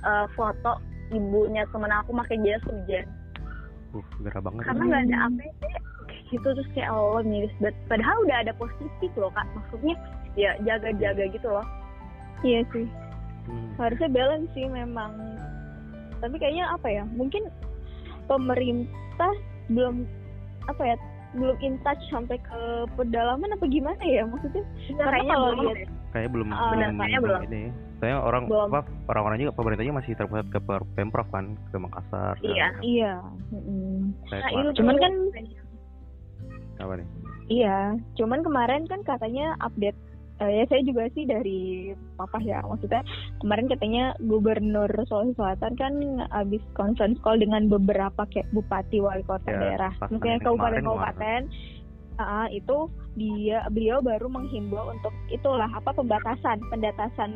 eh, 0.00 0.26
foto 0.32 0.80
ibunya 1.10 1.68
temen 1.68 1.92
aku 1.92 2.14
pakai 2.16 2.38
jas 2.40 2.62
hujan 2.64 3.04
Uh, 3.88 4.04
gerah 4.20 4.40
banget. 4.42 4.62
karena 4.62 4.82
nggak 4.84 5.02
ada 5.02 5.16
APD 5.26 5.62
gitu 6.28 6.44
terus 6.44 6.68
kayak 6.72 6.88
Allah 6.88 7.24
miris 7.24 7.52
banget 7.58 7.76
padahal 7.88 8.16
udah 8.24 8.36
ada 8.44 8.52
positif 8.54 9.10
loh 9.16 9.32
kak 9.32 9.48
maksudnya 9.52 9.94
ya 10.36 10.54
jaga-jaga 10.62 11.24
gitu 11.28 11.48
loh 11.48 11.66
Iya 12.46 12.62
sih. 12.70 12.86
Hmm. 13.50 13.74
Harusnya 13.82 14.06
balance 14.14 14.46
sih 14.54 14.62
memang. 14.62 15.10
Tapi 16.22 16.38
kayaknya 16.38 16.70
apa 16.70 16.86
ya? 16.86 17.02
Mungkin 17.18 17.50
pemerintah 18.30 19.32
belum 19.66 20.06
apa 20.70 20.94
ya? 20.94 20.96
belum 21.36 21.60
in 21.60 21.76
touch 21.84 22.00
sampai 22.08 22.40
ke 22.40 22.60
pedalaman 22.96 23.52
apa 23.52 23.68
gimana 23.68 24.00
ya 24.00 24.24
maksudnya? 24.24 24.64
Karena 24.96 25.12
kayaknya 25.12 25.34
kalau 25.36 25.50
lihat 25.60 25.76
deh. 25.76 25.88
Kayak 26.08 26.28
belum 26.32 26.48
Ah, 26.48 26.72
belum, 26.72 26.92
kayaknya 26.96 27.20
belum. 27.20 27.40
ini. 27.52 27.62
Saya 28.00 28.14
orang 28.16 28.44
Belum. 28.48 28.68
apa 28.72 28.80
orang-orang 29.12 29.36
juga 29.44 29.52
pemerintahnya 29.60 29.94
masih 29.98 30.12
terpusat 30.16 30.48
ke 30.48 30.58
Pemprov 30.96 31.28
kan, 31.28 31.52
ke 31.68 31.76
Makassar. 31.76 32.32
Iya. 32.40 32.66
Iya. 32.80 33.12
Kayak 34.32 34.40
Nah, 34.40 34.60
itu 34.62 34.70
Cuman 34.80 34.96
kan 34.96 35.12
apa 36.78 36.94
nih? 36.96 37.08
Iya, 37.48 37.78
cuman 38.14 38.40
kemarin 38.42 38.84
kan 38.84 39.00
katanya 39.02 39.56
update 39.58 39.96
eh, 40.38 40.52
ya 40.52 40.64
saya 40.68 40.82
juga 40.84 41.08
sih 41.10 41.24
dari 41.24 41.90
papa 42.14 42.38
ya 42.38 42.62
maksudnya 42.62 43.02
kemarin 43.40 43.66
katanya 43.66 44.04
gubernur 44.20 44.86
Sulawesi 45.08 45.34
Selatan 45.34 45.72
kan 45.74 45.92
habis 46.30 46.62
conference 46.72 47.18
call 47.18 47.40
dengan 47.40 47.66
beberapa 47.66 48.22
kayak 48.28 48.46
bupati 48.52 49.00
wali 49.00 49.24
kota 49.24 49.48
Ya, 49.48 49.58
daerah, 49.58 49.92
mungkin 50.06 50.38
kemarin- 50.38 50.44
kabupaten-kabupaten 50.44 51.40
ah, 52.18 52.46
itu 52.50 52.86
dia 53.16 53.66
beliau 53.68 53.98
baru 53.98 54.30
menghimbau 54.30 54.92
untuk 54.92 55.10
itulah 55.28 55.66
apa 55.66 55.90
pembatasan 55.90 56.62
pendatasan 56.68 57.34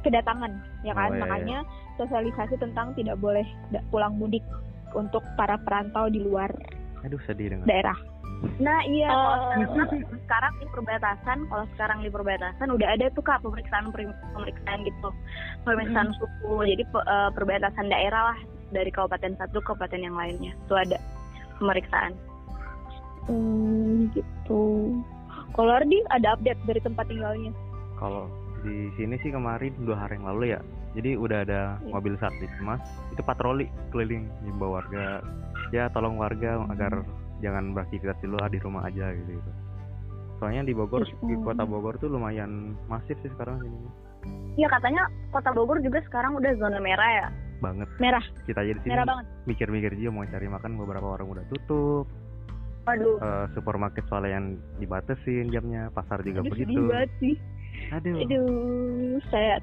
kedatangan 0.00 0.52
ya 0.80 0.92
kan 0.92 1.10
Oh, 1.10 1.12
iya, 1.12 1.16
iya. 1.16 1.22
makanya 1.24 1.58
sosialisasi 1.96 2.56
tentang 2.56 2.92
tidak 2.94 3.16
boleh 3.18 3.44
pulang 3.88 4.16
mudik 4.16 4.44
untuk 4.92 5.20
para 5.34 5.56
perantau 5.60 6.08
di 6.08 6.20
luar 6.20 6.48
Aduh 7.04 7.20
sedih 7.26 7.52
daerah. 7.64 7.96
Nah 8.60 8.78
iya, 8.86 9.08
Eh. 9.08 9.14
kalau 9.14 9.36
sekarang, 9.50 10.00
sekarang 10.24 10.52
di 10.60 10.66
perbatasan, 10.70 11.38
kalau 11.50 11.64
sekarang 11.74 11.98
di 12.02 12.10
perbatasan 12.10 12.68
udah 12.70 12.88
ada 12.94 13.06
tuh 13.12 13.24
kak 13.24 13.42
pemeriksaan 13.42 13.90
pemeriksaan 13.90 14.78
gitu, 14.84 15.08
pemeriksaan 15.64 16.08
suhu. 16.16 16.62
Jadi 16.62 16.84
pe- 16.88 17.06
eh, 17.06 17.30
perbatasan 17.34 17.90
daerah 17.90 18.34
lah 18.34 18.38
dari 18.70 18.90
kabupaten 18.90 19.34
satu 19.36 19.58
ke 19.58 19.66
kabupaten 19.66 20.00
yang 20.00 20.16
lainnya, 20.16 20.52
itu 20.54 20.74
ada 20.74 20.98
pemeriksaan. 21.58 22.12
Hmm, 23.24 24.12
gitu. 24.12 24.62
Kalau 25.54 25.72
Ardi 25.72 26.02
ada 26.10 26.34
update 26.34 26.60
dari 26.66 26.80
tempat 26.82 27.08
tinggalnya? 27.08 27.54
Kalau 27.96 28.26
di 28.60 28.90
sini 28.98 29.16
sih 29.22 29.30
kemarin 29.30 29.72
dua 29.80 29.96
hari 29.96 30.18
yang 30.18 30.26
lalu 30.28 30.44
ya. 30.56 30.60
Jadi 30.94 31.18
udah 31.18 31.42
ada 31.42 31.60
Iya. 31.82 31.90
mobil 31.90 32.14
satgas 32.22 32.54
mas 32.62 32.78
itu 33.10 33.22
patroli 33.26 33.66
keliling 33.90 34.30
himbau 34.46 34.78
warga 34.78 35.22
ya 35.74 35.90
tolong 35.90 36.14
warga 36.14 36.62
agar 36.70 37.02
jangan 37.40 37.72
beraktivitas 37.72 38.16
di 38.18 38.28
luar 38.28 38.46
di 38.46 38.58
rumah 38.58 38.84
aja 38.84 39.10
gitu, 39.12 39.30
gitu. 39.32 39.50
Soalnya 40.36 40.62
di 40.62 40.74
Bogor 40.74 41.02
di 41.02 41.14
Hmm. 41.32 41.42
kota 41.42 41.62
Bogor 41.62 41.94
tuh 41.96 42.08
lumayan 42.08 42.74
masif 42.84 43.16
sih 43.18 43.30
sekarang 43.30 43.58
ini 43.60 43.78
Iya 44.56 44.68
katanya 44.68 45.02
kota 45.30 45.50
Bogor 45.50 45.78
juga 45.78 46.00
sekarang 46.02 46.34
udah 46.34 46.52
zona 46.56 46.78
merah 46.78 47.10
ya. 47.14 47.28
banget. 47.56 47.88
Merah, 47.96 48.20
Kita 48.44 48.60
aja 48.60 48.72
di 48.72 48.80
sini 48.82 48.92
merah 48.92 49.06
banget. 49.06 49.24
mikir-mikir 49.46 49.92
juga 49.94 50.10
mau 50.12 50.24
cari 50.26 50.46
makan 50.46 50.72
beberapa 50.76 51.06
orang 51.10 51.26
udah 51.30 51.44
tutup. 51.48 52.04
Waduh, 52.84 53.16
Eh, 53.16 53.46
supermarket 53.52 54.04
soalnya 54.04 54.36
yang 54.36 54.46
dibatesin 54.76 55.48
jamnya, 55.48 55.88
pasar 55.90 56.20
juga 56.20 56.40
Aduh, 56.40 56.50
begitu. 56.50 56.80
sih. 57.18 57.34
Aduh, 57.90 58.20
Aduh, 58.20 58.44
saya 59.28 59.56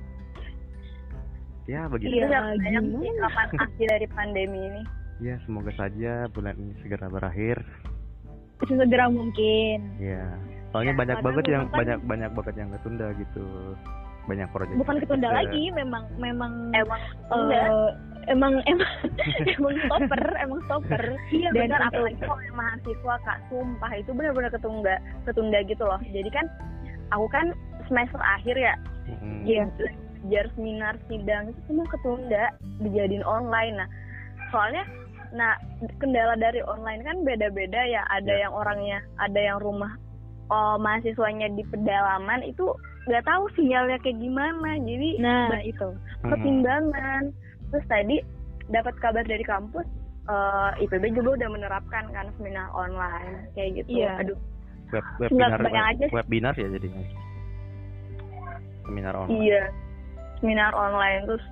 ya 1.66 1.86
begitu. 1.88 2.10
Iya, 2.12 2.25
itu 2.25 2.34
yang 2.34 2.48
banyak 2.58 2.84
sih 2.98 3.12
kapan 3.22 3.48
akhir 3.60 3.88
dari 3.88 4.08
pandemi 4.10 4.60
ini. 4.60 4.82
Ya 5.22 5.38
semoga 5.40 5.70
saja 5.72 6.25
bulan 6.28 6.58
ini 6.58 6.74
segera 6.82 7.06
berakhir. 7.08 7.62
sesegera 8.62 9.10
mungkin. 9.10 9.98
Ya, 9.98 10.38
soalnya 10.70 10.94
Ya, 10.94 11.00
banyak 11.00 11.18
banget 11.20 11.46
yang 11.48 11.66
kan- 11.68 11.78
banyak 11.82 11.98
banyak 12.06 12.30
banget 12.32 12.56
yang 12.56 12.70
ketunda 12.72 13.08
gitu. 13.16 13.46
Banyak 14.24 14.48
proyek. 14.50 14.78
Bukan 14.78 14.98
ketunda 15.01 15.30
lagi, 15.32 15.63
memang 15.72 16.06
memang 16.16 16.70
Emang 16.72 17.01
enggak. 17.28 17.66
emang 18.28 18.54
emang 18.70 18.88
emang 19.58 19.74
stopper, 19.82 20.24
emang 20.38 20.60
stopper. 20.63 21.04
Iya 21.32 21.50
Dan 21.50 21.74
benar 21.74 21.82
apalagi 21.84 22.22
kalau 22.22 22.38
yang 22.40 22.54
mahasiswa 22.54 23.16
kak 23.20 23.38
sumpah 23.50 23.92
itu 23.96 24.10
benar-benar 24.13 24.51
ketunda 24.51 24.96
ketunda 25.24 25.58
gitu 25.63 25.82
loh 25.82 25.98
jadi 26.08 26.30
kan 26.30 26.46
aku 27.10 27.25
kan 27.28 27.50
semester 27.86 28.22
akhir 28.22 28.56
ya 28.56 28.78
Mm-mm. 29.10 29.42
Iya. 29.42 29.66
belajar 29.74 30.46
seminar 30.54 30.94
sidang 31.10 31.50
itu 31.50 31.60
semua 31.66 31.90
ketunda 31.90 32.44
dijadiin 32.80 33.25
online 33.25 33.74
nah 33.75 33.90
soalnya 34.48 34.86
nah 35.32 35.56
kendala 35.98 36.36
dari 36.36 36.60
online 36.62 37.02
kan 37.02 37.24
beda-beda 37.24 37.82
ya 37.82 38.04
ada 38.08 38.28
Ya. 38.30 38.46
yang 38.46 38.54
orangnya 38.54 39.00
ada 39.18 39.40
yang 39.40 39.58
rumah 39.58 39.96
oh, 40.48 40.76
mahasiswanya 40.76 41.48
di 41.50 41.64
pedalaman 41.66 42.44
itu 42.44 42.68
nggak 43.02 43.24
tahu 43.24 43.48
sinyalnya 43.52 43.98
kayak 44.00 44.20
gimana 44.20 44.78
jadi 44.78 45.10
Nah, 45.18 45.58
itu. 45.64 45.88
Pertimbangan 46.22 47.32
terus 47.68 47.86
tadi 47.88 48.20
dapat 48.68 48.94
kabar 49.00 49.24
dari 49.24 49.42
kampus 49.42 49.88
eh, 50.24 50.70
IPB 50.82 51.16
juga 51.16 51.34
udah 51.36 51.50
menerapkan 51.50 52.06
kan 52.10 52.30
seminar 52.36 52.70
online 52.72 53.48
kayak 53.52 53.82
gitu 53.82 54.04
Iya. 54.04 54.22
aduh 54.22 54.38
Web, 54.92 55.06
webinar 55.24 55.56
kebayang 55.56 55.88
aja 55.90 56.04
sih. 56.04 56.14
webinar 56.14 56.54
ya 56.54 56.68
jadinya. 56.70 57.04
Seminar 58.84 59.14
online. 59.16 59.40
iya 59.40 59.64
seminar 60.38 60.72
online 60.74 61.24
terus 61.26 61.46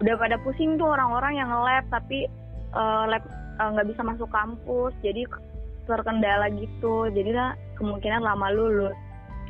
udah 0.00 0.14
pada 0.16 0.36
pusing 0.40 0.76
tuh 0.76 0.86
orang-orang 0.86 1.36
yang 1.36 1.48
nge-lab 1.48 1.84
tapi 1.88 2.28
eh, 2.72 3.04
lab 3.06 3.24
eh, 3.56 3.68
nggak 3.68 3.88
bisa 3.88 4.02
masuk 4.02 4.28
kampus 4.28 4.94
jadi 5.00 5.26
terkendala 5.84 6.46
gitu 6.52 7.08
jadi 7.10 7.30
lah 7.32 7.50
kemungkinan 7.74 8.20
lama 8.20 8.48
lulus 8.50 8.96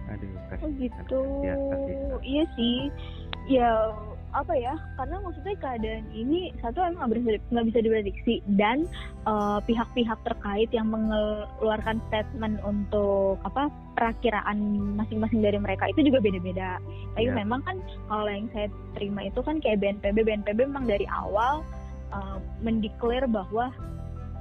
Aduh, 0.09 0.27
Oh 0.27 0.43
kasih. 0.51 0.75
gitu. 0.81 1.21
Ya, 1.41 1.55
kasih. 1.55 1.95
Iya 2.21 2.45
sih. 2.53 2.79
Ya 3.47 3.71
apa 4.31 4.55
ya 4.55 4.75
karena 4.95 5.19
maksudnya 5.21 5.55
keadaan 5.59 6.07
ini 6.11 6.55
satu 6.59 6.83
emang 6.83 7.07
nggak 7.07 7.19
bisa 7.19 7.31
nggak 7.51 7.67
bisa 7.67 7.79
diprediksi 7.81 8.35
dan 8.55 8.87
eh, 9.25 9.59
pihak-pihak 9.65 10.19
terkait 10.23 10.71
yang 10.71 10.87
mengeluarkan 10.87 11.99
statement 12.07 12.59
untuk 12.63 13.39
apa 13.43 13.67
perakiraan 13.95 14.59
masing-masing 14.95 15.43
dari 15.43 15.59
mereka 15.59 15.87
itu 15.87 16.03
juga 16.05 16.19
beda-beda 16.19 16.79
tapi 17.15 17.27
Iya. 17.27 17.43
memang 17.43 17.63
kan 17.63 17.77
kalau 18.07 18.27
yang 18.27 18.47
saya 18.51 18.67
terima 18.95 19.27
itu 19.27 19.41
kan 19.43 19.59
kayak 19.59 19.79
BNPB 19.79 20.23
BNPB 20.23 20.59
memang 20.65 20.87
dari 20.87 21.07
awal 21.07 21.63
eh, 22.13 22.39
mendeklar 22.63 23.25
bahwa 23.31 23.71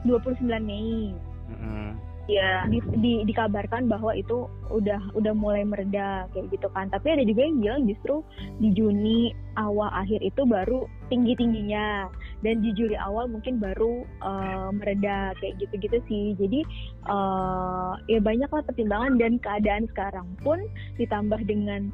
29 0.07 0.43
Mei 0.63 1.13
Mm-mm. 1.49 1.97
Iya. 2.29 2.69
di, 2.69 2.77
di- 3.01 3.25
dikabarkan 3.25 3.89
bahwa 3.89 4.13
itu 4.13 4.45
udah 4.69 5.01
udah 5.17 5.33
mulai 5.33 5.65
mereda 5.65 6.29
kayak 6.29 6.53
gitu 6.53 6.69
kan 6.77 6.85
tapi 6.93 7.17
ada 7.17 7.25
juga 7.25 7.41
yang 7.41 7.57
bilang 7.57 7.81
justru 7.89 8.21
di 8.61 8.69
Juni 8.69 9.33
awal 9.57 9.89
akhir 9.97 10.21
itu 10.21 10.45
baru 10.45 10.85
tinggi 11.09 11.33
tingginya 11.33 12.05
dan 12.45 12.61
di 12.61 12.69
Juli 12.77 12.93
awal 13.01 13.33
mungkin 13.33 13.57
baru 13.57 14.05
eh, 14.05 14.69
mereda 14.77 15.33
kayak 15.41 15.57
gitu 15.57 15.73
gitu 15.81 15.97
sih 16.05 16.25
jadi 16.37 16.61
eh, 17.09 17.91
ya 18.13 18.19
banyak 18.21 18.49
lah 18.53 18.61
pertimbangan 18.61 19.17
dan 19.17 19.41
keadaan 19.41 19.89
sekarang 19.89 20.29
pun 20.45 20.61
ditambah 21.01 21.41
dengan 21.49 21.89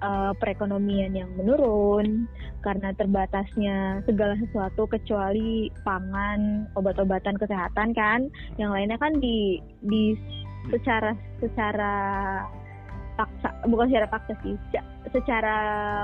eh, 0.00 0.32
perekonomian 0.40 1.12
yang 1.14 1.30
menurun 1.36 2.26
karena 2.60 2.92
terbatasnya 2.96 4.04
segala 4.04 4.36
sesuatu 4.40 4.84
kecuali 4.88 5.72
pangan 5.84 6.68
obat-obatan 6.76 7.36
kesehatan 7.40 7.96
kan. 7.96 8.28
Yang 8.56 8.70
lainnya 8.72 8.98
kan 9.00 9.12
di 9.20 9.60
di 9.84 10.16
secara 10.68 11.16
secara 11.40 11.94
paksa 13.16 13.48
bukan 13.68 13.88
secara 13.92 14.08
paksa 14.08 14.32
sih 14.40 14.56
se- 14.72 14.88
secara 15.12 15.56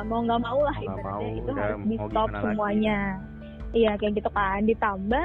mau 0.04 0.20
nggak 0.24 0.42
mau 0.44 0.60
lah 0.64 0.76
Mau 0.84 1.00
mau, 1.00 1.20
itu 1.20 1.50
harus 1.52 1.80
di 1.88 1.96
stop 1.96 2.28
semuanya. 2.36 3.20
Iya 3.74 3.92
kayak 4.00 4.20
gitu 4.20 4.30
kan. 4.32 4.64
Ditambah 4.64 5.24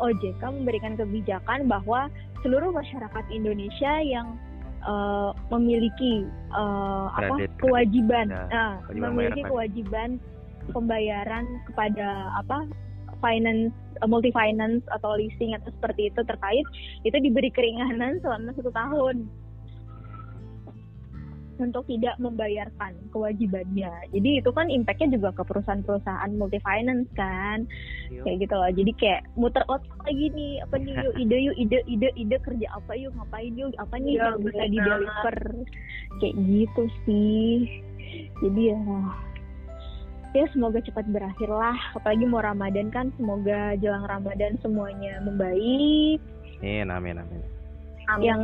OJK 0.00 0.42
memberikan 0.42 0.98
kebijakan 0.98 1.70
bahwa 1.70 2.10
seluruh 2.42 2.74
masyarakat 2.74 3.24
Indonesia 3.30 4.02
yang 4.02 4.34
eh, 4.82 5.30
memiliki 5.50 6.26
eh, 6.52 7.06
apa 7.16 7.46
kewajiban. 7.62 8.26
Ya, 8.30 8.44
nah, 8.50 8.72
kewajiban 8.86 9.10
memiliki 9.14 9.40
bayar 9.42 9.50
kewajiban 9.50 10.10
pembayaran 10.70 11.44
kepada 11.66 12.08
apa 12.38 12.66
finance 13.22 13.74
eh, 14.02 14.08
multi 14.10 14.30
finance 14.34 14.82
atau 14.90 15.14
leasing 15.14 15.54
atau 15.54 15.70
seperti 15.80 16.10
itu 16.10 16.20
terkait 16.26 16.66
itu 17.06 17.16
diberi 17.18 17.50
keringanan 17.54 18.18
selama 18.22 18.50
satu 18.58 18.70
tahun 18.74 19.30
untuk 21.62 21.86
tidak 21.86 22.18
membayarkan 22.18 22.98
kewajibannya. 23.14 23.90
Jadi 24.10 24.30
itu 24.42 24.50
kan 24.50 24.66
impactnya 24.68 25.14
juga 25.14 25.30
ke 25.34 25.42
perusahaan-perusahaan 25.46 26.30
multi 26.34 26.58
finance 26.60 27.08
kan, 27.14 27.64
kayak 28.10 28.36
gitu 28.42 28.54
loh. 28.54 28.70
Jadi 28.70 28.92
kayak 28.98 29.22
muter 29.38 29.62
otak 29.70 29.94
lagi 30.04 30.26
nih, 30.34 30.60
apa 30.66 30.74
nih 30.78 30.94
yuk 31.06 31.14
ide 31.16 31.36
yuk 31.38 31.56
ide 31.56 31.78
ide 31.86 32.08
ide 32.18 32.36
kerja 32.42 32.66
apa 32.74 32.92
yuk 32.98 33.14
ngapain 33.16 33.54
yuk 33.54 33.70
apa 33.78 33.94
nih 33.98 34.12
Iya, 34.12 34.24
yang 34.28 34.44
bisa 34.44 34.64
di 34.68 34.78
deliver 34.78 35.38
kayak 36.20 36.34
gitu 36.36 36.82
sih. 37.06 37.54
Jadi 38.42 38.62
ya 38.74 38.80
ya 40.32 40.44
semoga 40.52 40.80
cepat 40.80 41.06
berakhir 41.08 41.48
lah. 41.48 41.76
Apalagi 41.96 42.24
mau 42.24 42.40
Ramadan 42.40 42.88
kan, 42.88 43.12
semoga 43.16 43.76
jelang 43.80 44.04
Ramadan 44.08 44.56
semuanya 44.64 45.20
membaik. 45.24 46.20
Amin, 46.62 46.88
amin, 46.88 47.16
amin. 47.20 47.61
Amin. 48.08 48.24
yang 48.26 48.40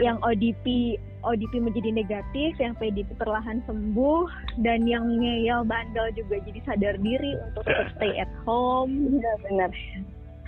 yang 0.00 0.16
ODP 0.20 0.96
ODP 1.20 1.60
menjadi 1.60 1.92
negatif, 1.92 2.56
yang 2.56 2.72
PDP 2.74 3.12
perlahan 3.14 3.60
sembuh, 3.64 4.24
dan 4.58 4.88
yang 4.88 5.04
ngeyel 5.20 5.62
bandel 5.62 6.08
juga 6.14 6.40
jadi 6.40 6.60
sadar 6.64 6.96
diri 6.96 7.36
untuk 7.44 7.62
tetap 7.64 7.92
stay 7.94 8.16
at 8.16 8.30
home. 8.42 9.12
benar-benar. 9.12 9.68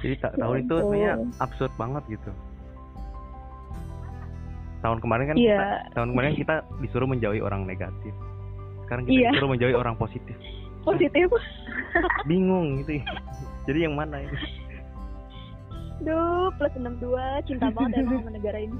Jadi 0.00 0.14
ta- 0.18 0.32
tahun 0.32 0.64
itu 0.64 0.72
ampun. 0.72 0.82
sebenarnya 0.88 1.12
absurd 1.38 1.72
banget 1.76 2.02
gitu. 2.10 2.30
Tahun 4.80 4.98
kemarin 4.98 5.24
kan 5.28 5.36
Iya. 5.36 5.54
kita, 5.54 5.68
tahun 5.94 6.08
kemarin 6.10 6.32
kita 6.34 6.54
disuruh 6.80 7.06
menjauhi 7.06 7.38
orang 7.38 7.62
negatif. 7.62 8.10
Sekarang 8.82 9.06
kita 9.06 9.14
Iya. 9.14 9.28
disuruh 9.30 9.50
menjauhi 9.52 9.76
orang 9.76 9.94
positif. 9.94 10.34
Positif. 10.82 11.28
Bingung 12.24 12.82
gitu. 12.82 12.98
Jadi 13.62 13.78
yang 13.86 13.94
mana 13.94 14.18
ini? 14.18 14.34
Duh, 16.02 16.50
plus 16.58 16.72
62, 16.74 17.46
cinta 17.46 17.70
banget 17.70 18.02
emang 18.02 18.22
sama 18.22 18.30
negara 18.34 18.58
ini. 18.58 18.78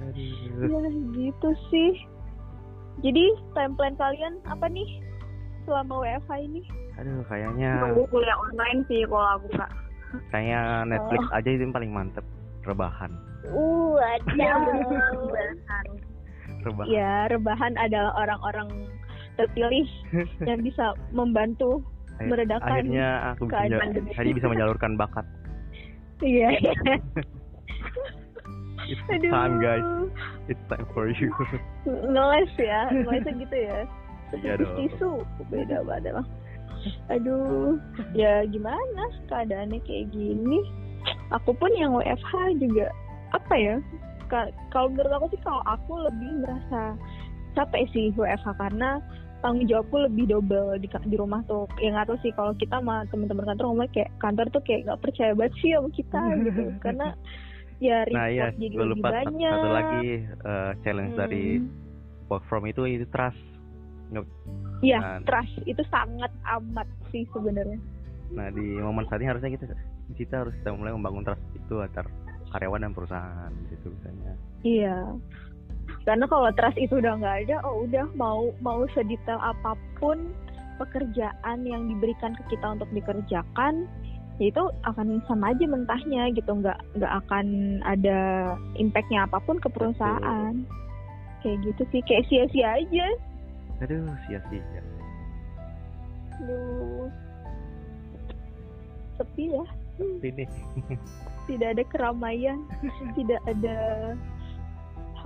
Aduh. 0.00 0.68
Ya 0.68 0.90
gitu 1.12 1.48
sih. 1.68 1.92
Jadi 3.04 3.24
time 3.52 3.76
plan 3.76 3.92
kalian 3.94 4.40
apa 4.48 4.72
nih 4.72 4.88
selama 5.68 6.00
WFH 6.00 6.32
ini? 6.40 6.62
Aduh, 6.96 7.20
kayaknya 7.28 7.84
Tunggu 7.84 8.08
kuliah 8.08 8.36
online 8.40 8.80
sih 8.88 9.04
kalau 9.04 9.28
aku 9.36 9.48
kak. 9.52 9.70
kayaknya 10.32 10.60
Netflix 10.88 11.20
Oh. 11.28 11.36
aja 11.36 11.48
itu 11.50 11.60
yang 11.60 11.74
paling 11.76 11.92
mantep. 11.92 12.24
Rebahan. 12.64 13.12
Uh, 13.46 13.94
ada. 14.00 14.50
Rebahan. 16.64 16.86
Ya, 16.88 17.28
rebahan 17.30 17.76
adalah 17.78 18.16
orang-orang 18.16 18.88
terpilih 19.36 19.86
yang 20.48 20.64
bisa 20.64 20.96
membantu 21.12 21.84
meredakan 22.16 22.64
Akhirnya 22.64 23.36
aku 23.36 23.44
bisa, 23.44 24.24
bisa 24.24 24.46
menyalurkan 24.48 24.96
bakat. 24.96 25.26
Iya. 26.20 26.48
It's 28.86 29.02
Aduh. 29.10 29.30
time 29.34 29.54
guys. 29.58 29.82
It's 30.46 30.62
time 30.70 30.86
for 30.94 31.10
you. 31.10 31.34
Ngeles 31.86 32.52
ya, 32.54 32.86
ngelesnya 32.88 33.34
gitu 33.42 33.56
ya. 33.58 33.78
Iya 34.30 34.52
dong. 34.58 34.74
tisu, 34.78 35.10
beda 35.50 35.82
banget 35.82 36.14
emang. 36.14 36.28
Aduh, 37.10 37.82
ya 38.14 38.46
gimana 38.46 39.02
keadaannya 39.26 39.82
kayak 39.82 40.06
gini. 40.14 40.62
Aku 41.34 41.50
pun 41.54 41.70
yang 41.74 41.98
WFH 41.98 42.62
juga 42.62 42.86
apa 43.34 43.54
ya? 43.58 43.76
ka- 44.30 44.54
Kalau 44.70 44.90
menurut 44.90 45.10
aku 45.18 45.26
sih 45.34 45.40
kalau 45.42 45.62
aku 45.66 46.06
lebih 46.06 46.46
merasa 46.46 46.94
capek 47.58 47.90
sih 47.90 48.14
WFH 48.14 48.54
karena 48.54 49.02
tanggung 49.46 49.70
jawabku 49.70 49.96
lebih 50.10 50.26
double 50.26 50.74
di, 50.82 50.90
di 50.90 51.16
rumah 51.16 51.38
tuh 51.46 51.70
ya 51.78 51.94
nggak 51.94 52.10
tahu 52.10 52.18
sih 52.18 52.34
kalau 52.34 52.50
kita 52.58 52.82
sama 52.82 53.06
teman-teman 53.06 53.46
kantor 53.46 53.64
ngomong 53.70 53.90
kayak 53.94 54.10
kantor 54.18 54.46
tuh 54.50 54.62
kayak 54.66 54.90
nggak 54.90 55.00
percaya 55.06 55.32
banget 55.38 55.54
sih 55.62 55.70
sama 55.70 55.88
kita 55.94 56.20
gitu 56.42 56.62
karena 56.84 57.06
ya 57.78 57.96
report 58.08 58.16
Nah 58.18 58.26
iya, 58.32 58.46
jadi 58.56 58.74
lebih 58.74 58.90
lupa 58.98 59.08
satu, 59.08 59.16
banyak 59.30 59.52
satu 59.54 59.68
lagi 59.70 60.06
eh, 60.26 60.72
challenge 60.82 61.12
Hmm. 61.14 61.20
dari 61.22 61.44
work 62.26 62.44
from 62.50 62.64
itu 62.66 62.82
itu 62.90 63.06
trust. 63.14 63.38
Iya, 64.82 64.98
Nah. 64.98 65.18
trust 65.22 65.54
itu 65.62 65.82
sangat 65.88 66.32
amat 66.58 66.88
sih 67.14 67.22
sebenarnya. 67.30 67.78
Nah 68.34 68.50
di 68.50 68.80
momen 68.82 69.06
saat 69.06 69.22
ini 69.22 69.30
harusnya 69.30 69.54
kita 69.54 69.64
kita 70.16 70.34
harus 70.42 70.54
kita 70.58 70.74
mulai 70.74 70.90
membangun 70.94 71.22
trust 71.22 71.44
itu 71.54 71.74
antar 71.78 72.06
karyawan 72.50 72.82
dan 72.86 72.92
perusahaan 72.94 73.52
gitu 73.70 73.92
misalnya. 73.92 74.34
Iya. 74.62 74.96
Karena 76.06 76.24
kalau 76.30 76.54
trust 76.54 76.78
itu 76.78 77.02
udah 77.02 77.18
nggak 77.18 77.36
ada, 77.50 77.56
oh 77.66 77.82
udah 77.82 78.06
mau 78.14 78.54
mau 78.62 78.86
sedetail 78.94 79.42
apa 79.42 79.74
pun 79.98 80.30
pekerjaan 80.78 81.66
yang 81.66 81.90
diberikan 81.90 82.30
ke 82.38 82.54
kita 82.54 82.78
untuk 82.78 82.86
dikerjakan, 82.94 83.90
ya 84.38 84.54
itu 84.54 84.62
akan 84.86 85.18
sama 85.26 85.50
aja 85.50 85.66
mentahnya 85.66 86.30
gitu, 86.30 86.46
nggak 86.46 86.78
nggak 86.94 87.12
akan 87.26 87.46
ada 87.82 88.54
impactnya 88.78 89.26
apa 89.26 89.42
pun 89.42 89.58
ke 89.58 89.66
perusahaan. 89.66 90.54
Kayak 91.42 91.58
gitu 91.66 91.82
sih, 91.90 92.00
kayak 92.06 92.24
sia-sia 92.30 92.78
aja. 92.86 93.06
Aduh 93.82 94.06
sia-sia. 94.30 94.62
Aduh. 96.38 97.10
Sepi 99.18 99.50
ya. 99.50 99.64
Ini 100.22 100.44
tidak 101.50 101.68
ada 101.74 101.84
keramaian, 101.90 102.62
tidak 103.18 103.40
ada 103.48 103.78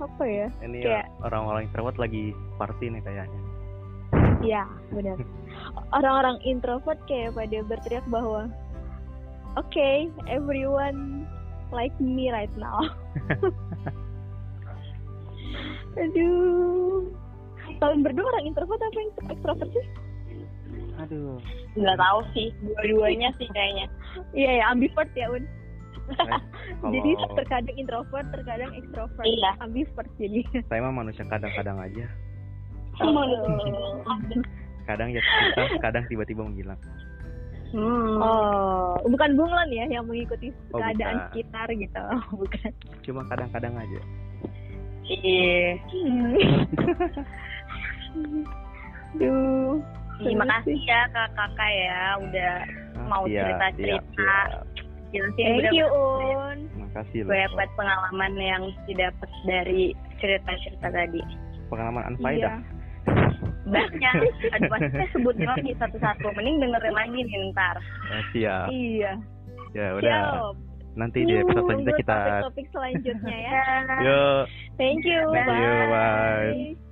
apa 0.01 0.23
ya? 0.25 0.47
ini 0.65 0.81
Kayak- 0.81 1.09
orang-orang 1.21 1.69
introvert 1.69 1.97
lagi 2.01 2.23
party 2.57 2.85
nih 2.89 3.01
kayaknya. 3.05 3.41
Ya, 4.41 4.65
benar. 4.89 5.21
Orang-orang 5.97 6.41
introvert 6.41 6.97
kayak 7.05 7.37
pada 7.37 7.61
berteriak 7.63 8.05
bahwa 8.09 8.49
Oke, 9.59 10.07
everyone 10.31 11.27
like 11.75 11.91
me 11.99 12.31
right 12.31 12.51
now. 12.55 12.79
Aduh. 15.99 17.11
Kalian 17.83 17.99
berdua 17.99 18.25
orang 18.31 18.45
introvert 18.47 18.79
apa 18.79 18.95
yang 18.95 19.11
extrovert 19.27 19.69
sih? 19.75 19.85
Aduh. 21.03 21.35
Nggak 21.75 21.97
tahu 21.99 22.19
sih, 22.31 22.47
dua-duanya 22.63 23.35
sih 23.35 23.47
kayaknya. 23.51 23.91
Iya 24.31 24.51
ya, 24.63 24.65
ambivert 24.71 25.11
ya, 25.19 25.27
Un. 25.27 25.43
kalau- 26.81 26.93
Jadi 26.93 27.09
terkadang 27.35 27.75
introvert, 27.75 28.27
terkadang 28.29 28.71
extrovert. 28.73 29.25
Iya. 29.25 29.51
Ambivert 29.59 30.09
jadi. 30.15 30.41
Saya 30.69 30.81
mah 30.81 30.93
manusia 30.95 31.23
kadang-kadang 31.23 31.77
aja. 31.77 32.05
Oh. 32.99 33.23
Kadang 34.81 35.13
ya 35.13 35.21
kita, 35.21 35.77
kadang 35.79 36.03
tiba-tiba 36.05 36.41
menghilang. 36.41 36.75
Hmm. 37.71 38.17
Oh, 38.19 38.99
bukan 39.05 39.37
bunglon 39.37 39.69
ya 39.69 39.85
yang 39.87 40.03
mengikuti 40.03 40.51
Oh, 40.69 40.81
keadaan 40.81 41.15
bukan. 41.15 41.25
sekitar 41.31 41.67
gitu. 41.71 42.03
bukan. 42.35 42.69
Cuma 43.05 43.21
kadang-kadang 43.29 43.71
aja. 43.77 43.99
Iya. 45.05 45.79
Hmm. 45.87 46.33
Duh, 49.13 49.79
Terima 50.19 50.45
kasih 50.47 50.77
ya 50.77 50.99
kak 51.09 51.29
kakak 51.33 51.71
ya 51.71 52.01
udah 52.19 52.53
Ah, 52.93 53.05
mau 53.07 53.23
cerita-cerita. 53.25 54.33
Jelasin 55.11 55.43
Thank 55.43 55.59
udah 55.61 55.73
you 55.75 55.87
Un. 55.91 56.57
Makasih 56.79 57.19
loh. 57.23 57.31
gue 57.31 57.39
dapat 57.47 57.69
pengalaman 57.79 58.33
yang 58.35 58.63
didapat 58.87 59.29
dari 59.47 59.95
cerita-cerita 60.19 60.87
tadi. 60.91 61.21
Pengalaman 61.71 62.03
Iya. 62.03 62.11
unfaedah. 62.15 62.55
Banyak. 63.71 64.13
Aduh, 64.57 64.69
pasti 64.69 64.89
saya 64.91 65.07
sebutin 65.15 65.47
lagi 65.47 65.71
satu-satu. 65.79 66.27
Mending 66.35 66.57
dengerin 66.59 66.95
lagi 66.95 67.19
nih 67.23 67.37
ntar. 67.55 67.77
Ah, 68.11 68.23
siap. 68.35 68.67
Iya. 68.69 69.11
Ya 69.71 69.87
udah. 69.95 70.11
Siap. 70.11 70.55
Nanti 70.91 71.23
di 71.23 71.39
episode 71.39 71.63
selanjutnya 71.71 71.95
kita 71.95 72.15
topik-topik 72.19 72.67
selanjutnya 72.75 73.37
ya. 73.39 73.61
Yuk. 74.05 74.43
Thank 74.75 75.07
you. 75.07 75.23
Thank 75.31 75.47
you, 75.47 75.71
bye. 75.87 76.75
bye. 76.75 76.90